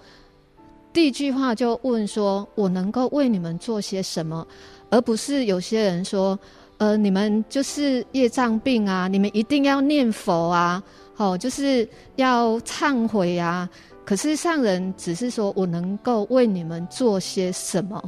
[0.94, 4.46] 第一句话就问说：“我能够为你们做些什么？”
[4.94, 6.38] 而不是有些人说，
[6.78, 10.80] 呃，你们就是业障病啊，你们一定要念佛啊，
[11.16, 13.68] 好，就是要忏悔啊。
[14.04, 18.00] 可是上人只是说我能够为你们做些什么，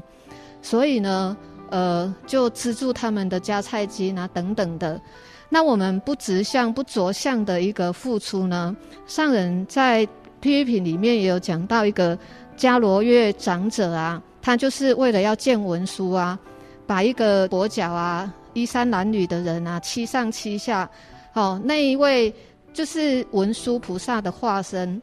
[0.62, 1.36] 所以呢，
[1.70, 5.00] 呃，就资助他们的加菜金啊等等的。
[5.48, 8.76] 那我们不直向不着相的一个付出呢，
[9.08, 10.06] 上人在
[10.38, 12.16] 批品里面也有讲到一个
[12.56, 16.38] 迦罗月长者啊，他就是为了要见文殊啊。
[16.86, 20.88] 把一个跛脚啊、衣衫褴褛的人啊，七上七下，
[21.32, 22.32] 哦，那一位
[22.72, 25.02] 就是文殊菩萨的化身，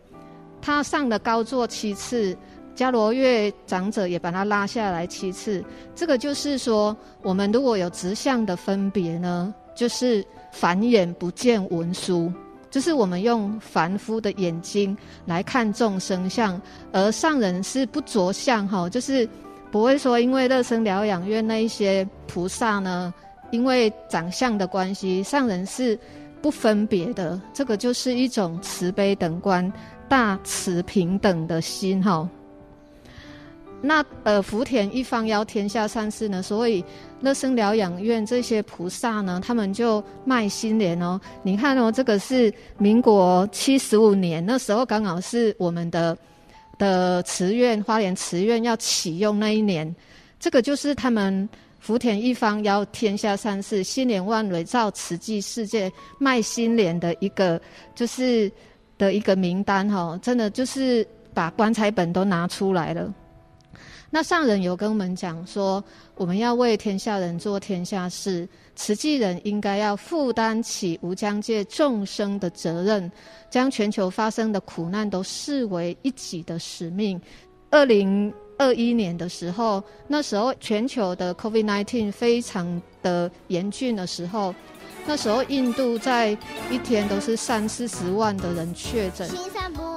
[0.62, 2.36] 他上了高座七次，
[2.74, 5.62] 迦罗月长者也把他拉下来七次。
[5.94, 12.32] 这个就是说，我们如果有直相的分别呢，就是凡眼不见文殊，
[12.72, 16.60] 就是我们用凡夫的眼睛来看众生相，
[16.94, 19.28] 而上人是不着相，哈，就是。
[19.74, 23.12] 不会说，因为乐生疗养院那一些菩萨呢，
[23.50, 25.98] 因为长相的关系，上人是
[26.44, 27.42] 不分别的。
[27.56, 29.74] 这个就是一种慈悲等观、
[30.08, 32.30] 大慈平等的心哈。
[33.82, 36.86] 那呃，福田一方邀天下善事呢，所以
[37.22, 41.20] 乐生疗养院这些菩萨呢，他们就卖心莲哦。
[41.42, 46.16] 你看哦，这个是民国七十五年，那时候刚好是我们的。
[46.78, 49.96] 的慈院花莲慈院要启用那一年，
[50.40, 51.48] 这个就是他们
[51.80, 57.62] 福田一方邀天下善事，新年万蕊造慈济世界卖新莲的一个
[57.94, 58.52] 就是
[58.98, 63.14] 的一个名单哈，真的就是把棺材本都拿出来了。
[64.16, 65.84] 那上人有跟我们讲说，
[66.14, 73.12] 我们要为天下人做天下事，慈济人应该要负担起无疆界众生的责任，
[73.50, 77.20] 将全球发生的苦难都视为一己的使命。
[77.72, 84.54] 二零二一年的时候，那时候全球的 COVID-19 非常的严峻的时候。
[85.06, 86.38] 那时候，印度在
[86.70, 89.30] 一天都是三四十万的人确诊。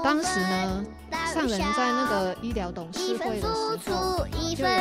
[0.03, 0.85] 当时呢，
[1.33, 4.77] 上人在那个医疗董事会的时候，就有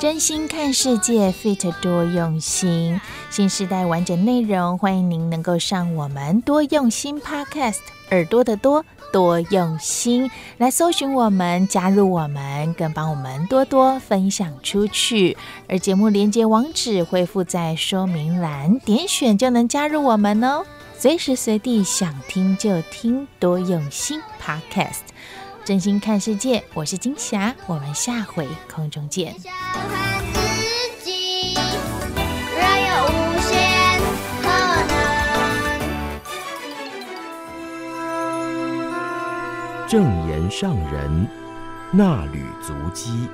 [0.00, 3.00] 真心看世界，Fit 多用心，
[3.30, 7.78] 新时代完整内容，欢迎您能够上我们多用心 Podcast，
[8.10, 8.84] 耳朵的多。
[9.12, 15.36] 多用心来搜寻我们，加入我们，更帮我们多多分享出去。
[15.68, 20.64] 而节目连接网址会附在说明栏，点选就能加入我们哦。
[20.98, 25.00] 随时随地想听就听，多用心 Podcast，
[25.64, 26.62] 真心看世界。
[26.74, 29.34] 我是金霞，我们下回空中见。
[39.92, 41.28] 正言上人
[41.92, 43.28] 那履足迹。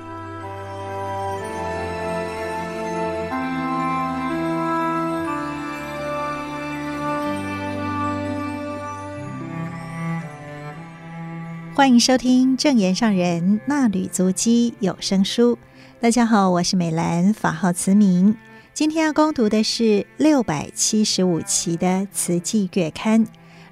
[11.73, 15.57] 欢迎收听正言上人那履足迹有声书。
[16.01, 18.35] 大家好，我是美兰，法号慈明。
[18.73, 23.25] 今天要攻读的是六百七十五期的《慈济月刊》。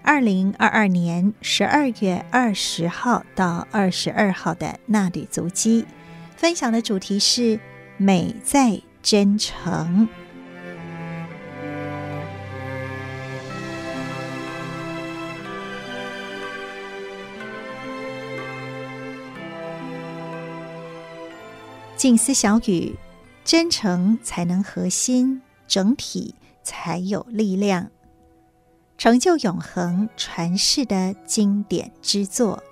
[0.07, 5.85] 二零二二年十二月二十号到二十二号的衲履足迹，
[6.37, 7.59] 分享的主题是
[7.97, 10.07] 美在真诚。
[21.97, 22.95] 静思小语：
[23.43, 26.33] 真诚才能核心，整体
[26.63, 27.89] 才有力量。
[28.97, 32.63] 成就永恒传世的经典之作。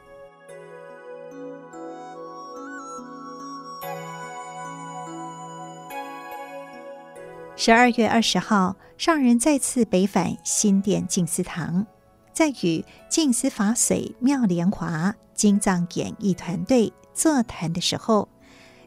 [7.55, 11.85] 十二月二十号，上人再次北返新店静思堂，
[12.33, 18.27] 在与静思法水妙莲华金藏演艺团队座谈的时候，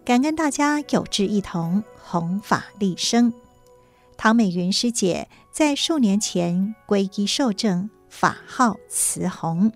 [0.05, 3.33] 感恩大家有志一同，弘法利生。
[4.17, 5.29] 唐美云师姐
[5.59, 9.73] 在数年前皈依受证，法号慈弘；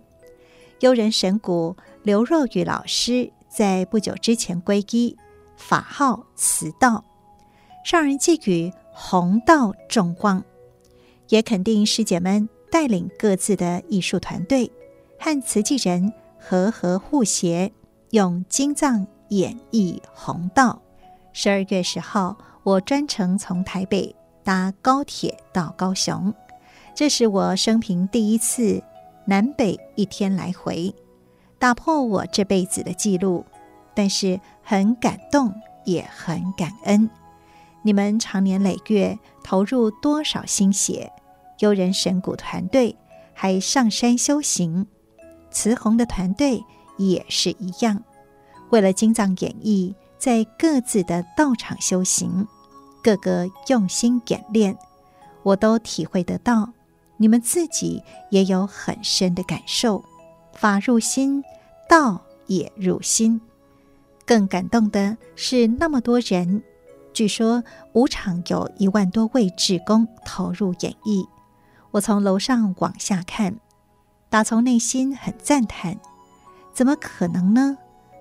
[0.78, 5.16] 悠人神谷刘若雨老师在不久之前皈依，
[5.57, 7.05] 法号慈道。
[7.85, 10.45] 上人寄语弘道众光，
[11.30, 14.70] 也肯定师姐们带领各自的艺术团队
[15.18, 17.72] 和慈济人和和互协，
[18.11, 20.80] 用经藏演绎弘道。
[21.33, 24.14] 十二月十号，我专程从台北。
[24.45, 26.32] 搭高铁到高雄，
[26.95, 28.82] 这是我生平第一次
[29.24, 30.95] 南北一天来回，
[31.59, 33.45] 打破我这辈子的记录。
[33.95, 35.53] 但是很感动，
[35.84, 37.11] 也很感恩。
[37.82, 41.12] 你们长年累月投入多少心血，
[41.59, 42.97] 悠人神谷团队
[43.34, 44.86] 还上山修行，
[45.51, 46.64] 慈红的团队
[46.97, 48.03] 也是一样，
[48.70, 52.49] 为了经藏演绎，在各自的道场修行。
[53.03, 54.76] 个个用心演练，
[55.42, 56.70] 我都体会得到。
[57.16, 60.05] 你们自己也有很深的感受，
[60.55, 61.44] 法入心，
[61.88, 63.40] 道也入心。
[64.24, 66.62] 更感动的是，那么多人，
[67.12, 71.26] 据说五场有一万多位志工投入演绎。
[71.90, 73.57] 我从楼上往下看，
[74.30, 75.98] 打从内心很赞叹：
[76.72, 77.76] 怎么可能呢？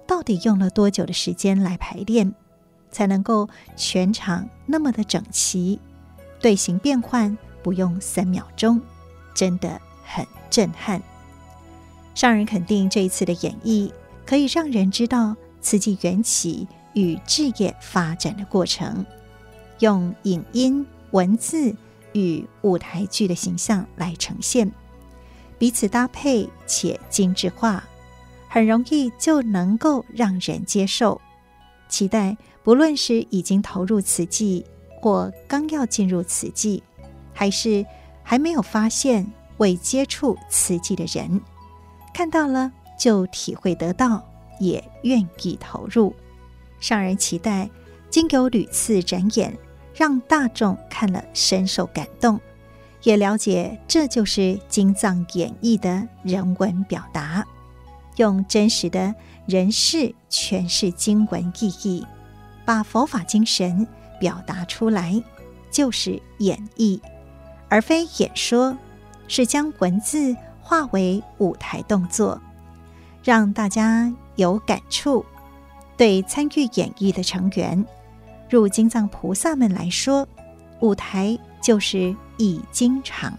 [0.05, 2.34] 到底用了多久的时间来排练？
[2.91, 5.79] 才能够全场那么的整齐，
[6.39, 8.81] 队形变换不用三秒钟，
[9.33, 11.01] 真的很震撼。
[12.13, 13.91] 上人肯定这一次的演绎，
[14.25, 19.05] 可以让人知道慈济缘起与志业发展的过程，
[19.79, 21.73] 用影音、文字
[22.11, 24.69] 与舞台剧的形象来呈现，
[25.57, 27.83] 彼此搭配且精致化，
[28.49, 31.21] 很容易就能够让人接受。
[31.87, 32.37] 期待。
[32.64, 34.66] 不论是已经投入慈济，
[35.01, 36.84] 或刚要进入慈济，
[37.34, 37.86] 还是
[38.24, 39.26] 还没有发现
[39.57, 41.41] 未接触慈济的人，
[42.14, 44.24] 看到了就体会得到，
[44.59, 46.14] 也愿意投入。
[46.80, 47.70] 上人期待
[48.09, 49.57] 经由屡次展演，
[49.95, 52.39] 让大众看了深受感动，
[53.03, 57.45] 也了解这就是经藏演绎的人文表达，
[58.18, 59.16] 用真实的
[59.47, 62.05] 人事诠释经文意义，
[62.72, 63.86] 把佛法精神
[64.17, 65.22] 表达出来，
[65.69, 66.97] 就是演绎，
[67.67, 68.78] 而非演说，
[69.28, 72.41] 是将文字化为舞台动作，
[73.22, 75.26] 让大家有感触。
[75.97, 77.86] 对参与演绎的成员，
[78.49, 80.26] 如经藏菩萨们来说，
[80.80, 83.38] 舞台就是译经场。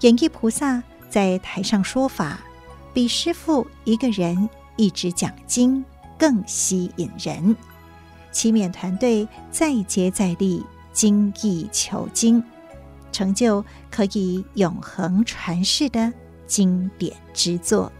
[0.00, 2.40] 演绎菩萨在台上说法，
[2.92, 5.82] 比师父一个人一直讲经
[6.18, 7.56] 更吸引人。
[8.36, 10.62] 祈勉团队再接再厉，
[10.92, 12.44] 精益求精，
[13.10, 16.12] 成就可以永恒传世的
[16.46, 17.90] 经典之作。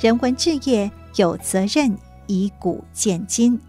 [0.00, 1.94] 人文志业有责任
[2.26, 3.60] 以古鉴今，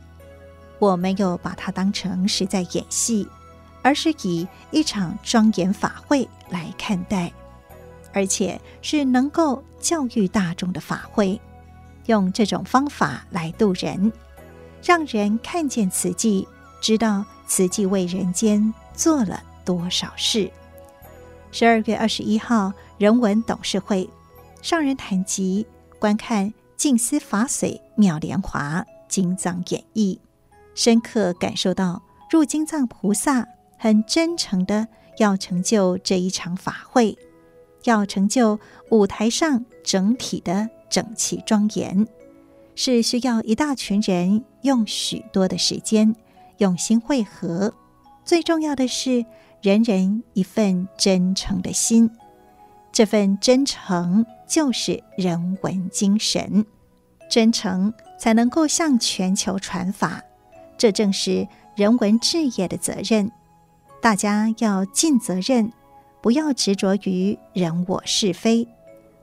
[0.80, 3.28] 我没有把它当成是在演戏，
[3.82, 7.32] 而是以一场庄严法会来看待，
[8.14, 11.40] 而且是能够教育大众的法会，
[12.06, 14.12] 用这种方法来度人，
[14.84, 16.48] 让人看见慈济，
[16.82, 20.52] 知道慈济为人间做了多少事。
[21.52, 24.10] 十二月二十一号，人文董事会
[24.62, 25.66] 上人谈及。
[25.98, 30.20] 观看静思法髓妙莲华金藏演义，
[30.76, 33.48] 深刻感受到入经藏菩萨
[33.80, 37.18] 很真诚的要成就这一场法会，
[37.86, 38.60] 要成就
[38.92, 42.06] 舞台上整体的整齐庄严，
[42.76, 46.14] 是需要一大群人用许多的时间
[46.58, 47.74] 用心汇合，
[48.26, 49.26] 最重要的是
[49.62, 52.12] 人人一份真诚的心。
[52.92, 56.66] 这份真诚就是人文精神，
[57.30, 60.22] 真诚才能够向全球传法。
[60.78, 63.32] 这正是人文志业的责任。
[64.02, 65.72] 大家要尽责任，
[66.22, 68.68] 不要执着于人我是非，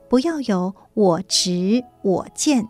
[0.09, 2.67] 不要有我执我见，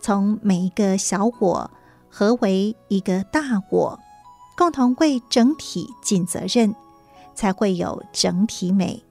[0.00, 1.70] 从每一个小我
[2.08, 4.00] 合为一个大我，
[4.56, 6.74] 共同为整体尽责任，
[7.34, 9.02] 才会有整体美，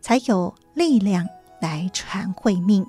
[0.00, 0.54] 才有。
[0.74, 1.28] 力量
[1.60, 2.86] 来传慧命。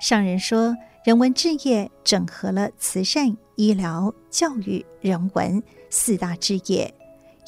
[0.00, 6.94] 上人说，人文志业整合了慈善、医疗、教育、人文四大志业，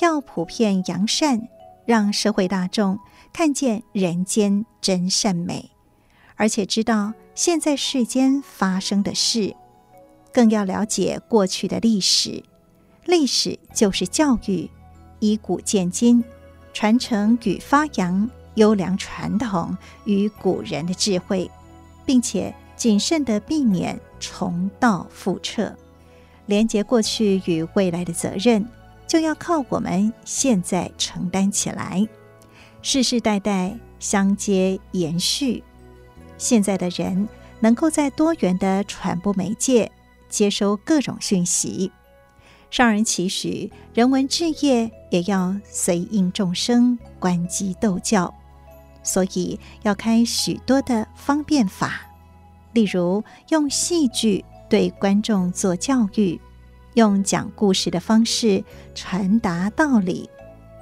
[0.00, 1.48] 要普遍扬善，
[1.86, 2.98] 让社会大众
[3.32, 5.70] 看见人间真善美，
[6.36, 9.56] 而且知道现在世间发生的事，
[10.34, 12.44] 更要了解过去的历史。
[13.06, 14.68] 历史就是教育，
[15.18, 16.22] 以古鉴今，
[16.74, 18.28] 传承与发扬。
[18.56, 21.50] 优良传统与古人的智慧，
[22.04, 25.74] 并且谨慎地避免重蹈覆辙，
[26.46, 28.66] 连接过去与未来的责任，
[29.06, 32.06] 就要靠我们现在承担起来，
[32.82, 35.62] 世世代代相接延续。
[36.38, 37.28] 现在的人
[37.60, 39.90] 能够在多元的传播媒介
[40.28, 41.92] 接收各种讯息，
[42.70, 48.34] 让人期许人文置业也要随应众生，关机斗教。
[49.04, 52.02] 所以要开许多的方便法，
[52.72, 56.40] 例如用戏剧对观众做教育，
[56.94, 58.64] 用讲故事的方式
[58.94, 60.30] 传达道理。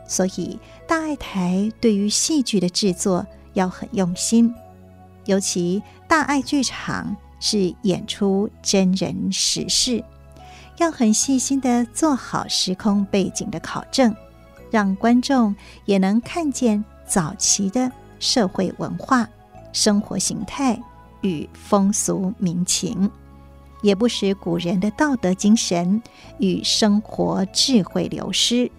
[0.06, 4.54] 所以大爱台对于戏剧的制作要很用心，
[5.24, 10.04] 尤其大爱剧场是演出真人实事，
[10.78, 14.14] 要很细心的做好时空背景的考证，
[14.70, 15.52] 让观众
[15.84, 17.90] 也能看见早期的。
[18.20, 19.28] 社会文化、
[19.72, 20.80] 生活形态
[21.22, 23.10] 与风俗民情，
[23.82, 26.02] 也不使古人的道德精神
[26.38, 28.70] 与生活智慧流失。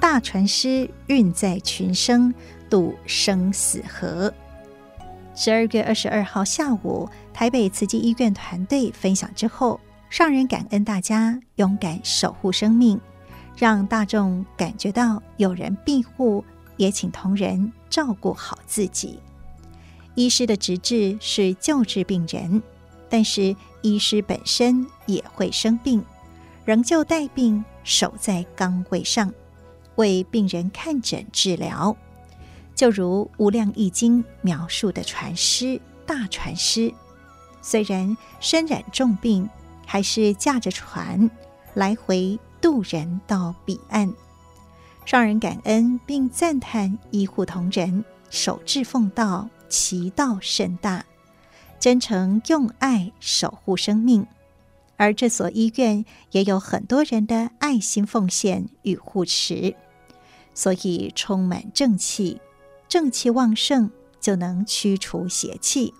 [0.00, 2.34] 大船师运载群生，
[2.68, 4.32] 渡生死河。
[5.40, 9.78] 十二月二十二号下午，台北慈济医院团队分享之后，
[10.10, 13.00] 上人感恩大家勇敢守护生命，
[13.56, 16.44] 让大众感觉到有人庇护，
[16.76, 19.20] 也请同仁照顾好自己。
[20.16, 22.60] 医师的职志是救治病人，
[23.08, 26.04] 但是医师本身也会生病，
[26.64, 29.32] 仍旧带病守在岗位上，
[29.94, 31.96] 为病人看诊治疗。
[32.78, 36.94] 就如《无量义经》描述的船师大船师，
[37.60, 39.50] 虽然身染重病，
[39.84, 41.28] 还是驾着船
[41.74, 44.14] 来回渡人到彼岸。
[45.04, 51.04] 让人感恩并赞叹医护同仁守志奉道，其道甚大，
[51.80, 54.24] 真诚用爱守护生命。
[54.96, 59.74] 而这所医院也有很多人的爱心奉献与护持，
[60.54, 62.40] 所以充满正气，
[62.88, 65.92] 正气旺盛就能驱除邪气，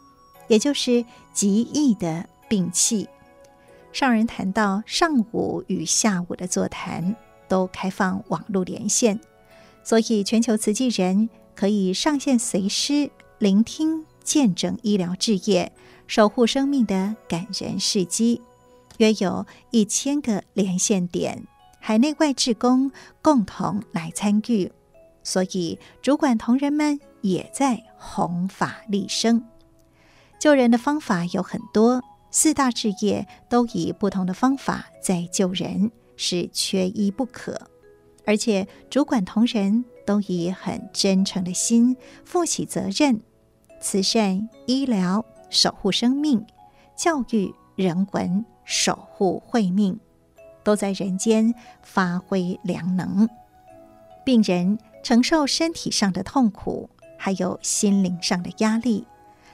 [0.48, 3.08] 也就是极易的病气。
[3.92, 7.16] 上人谈到上午与下午的座谈。
[7.48, 9.18] 都开放网络连线，
[9.82, 15.72] 所以全球慈济人可以上线随师聆听、见证医疗志业、
[16.06, 18.42] 守护生命的感人事迹。
[18.98, 21.46] 约有一千个连线点，
[21.80, 24.70] 海内外志工共同来参与，
[25.28, 29.44] 所以主管同仁们也在弘法利生。
[30.40, 35.90] 救人的方法有很多，四大志业都以不同的方法在救人。
[36.20, 37.68] 是缺一不可，
[38.26, 43.20] 而且主管同仁都以很真诚的心负起责任，
[43.80, 46.44] 慈善、医疗、守护生命、
[46.96, 50.00] 教育、人文、守护慧命，
[50.64, 53.28] 都在人间发挥良能。
[54.24, 54.76] 病人
[55.08, 59.06] 承受身体上的痛苦，还有心灵上的压力，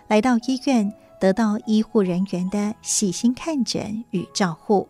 [0.08, 4.88] 来到医院得到医护人员的细心看诊与照护。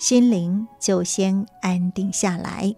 [0.00, 2.74] 心灵就先安定下来，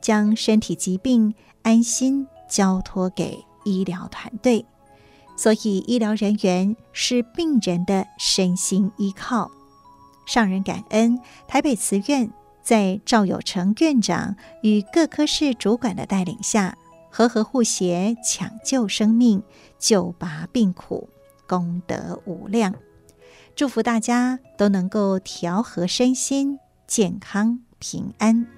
[0.00, 4.66] 将身体疾病安心交托给医疗团队。
[5.36, 9.48] 所以，医疗人员是病人的身心依靠。
[10.26, 12.28] 上人感恩台北慈院
[12.66, 16.76] 在赵有成院长与各科室主管的带领下，
[17.08, 19.40] 和和护协，抢救生命，
[19.78, 21.08] 救拔病苦，
[21.46, 22.74] 功德无量。
[23.54, 26.58] 祝福大家都能够调和身心，
[26.88, 28.55] 健康平安。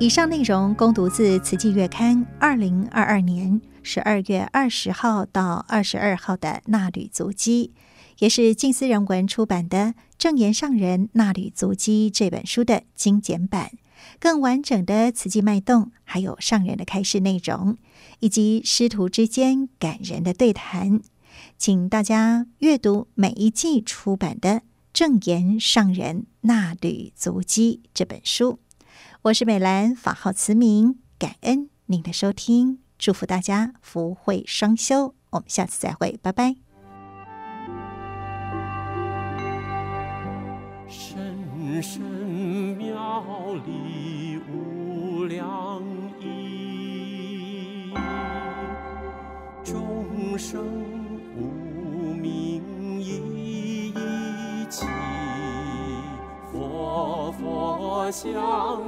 [0.00, 7.72] 以上内容供读自《慈济月刊》二零二二年十二月二十号到二十二号的纳履足迹。
[8.18, 9.78] 也是静思人文出版的
[10.16, 13.72] 《正言上人纳履足迹》这本书的精简版，
[14.20, 17.76] 更完整的慈济脉动，还有上人的开示内容，
[18.20, 21.00] 以及师徒之间感人的对谈，
[21.56, 24.50] 请大家阅读每一季出版的
[24.92, 28.60] 《正言上人纳履足迹》这本书。
[29.22, 36.54] 我是美兰，法号慈明，感恩您的收听，祝福大家福慧双修，我们下次再会，拜拜。
[40.86, 45.82] 深深妙理无量
[46.20, 47.92] 意，
[49.64, 50.97] 众生
[57.38, 58.34] 佛像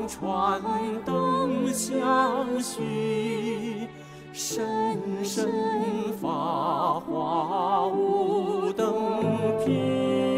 [0.09, 0.61] 传
[1.07, 3.87] 灯相续，
[4.33, 5.49] 深深
[6.21, 8.93] 法华无等
[9.65, 10.30] 品。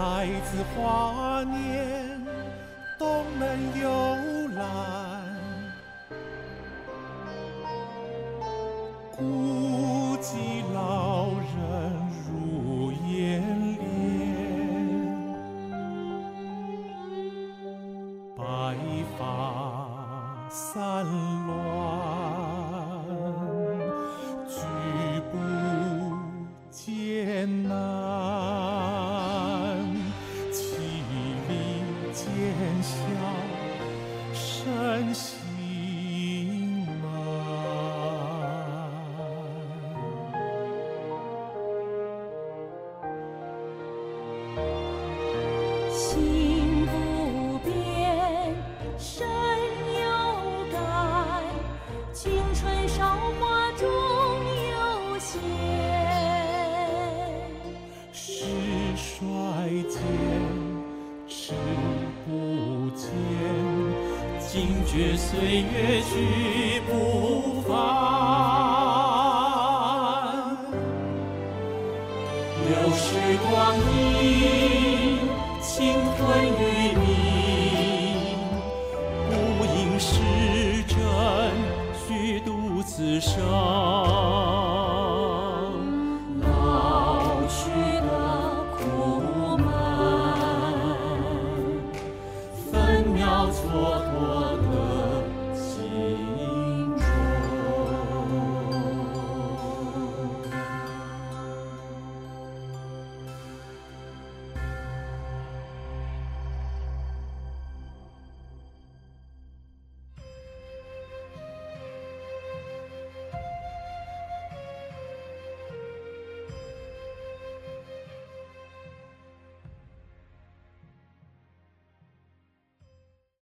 [0.00, 2.18] 太子华年，
[2.98, 4.09] 东门游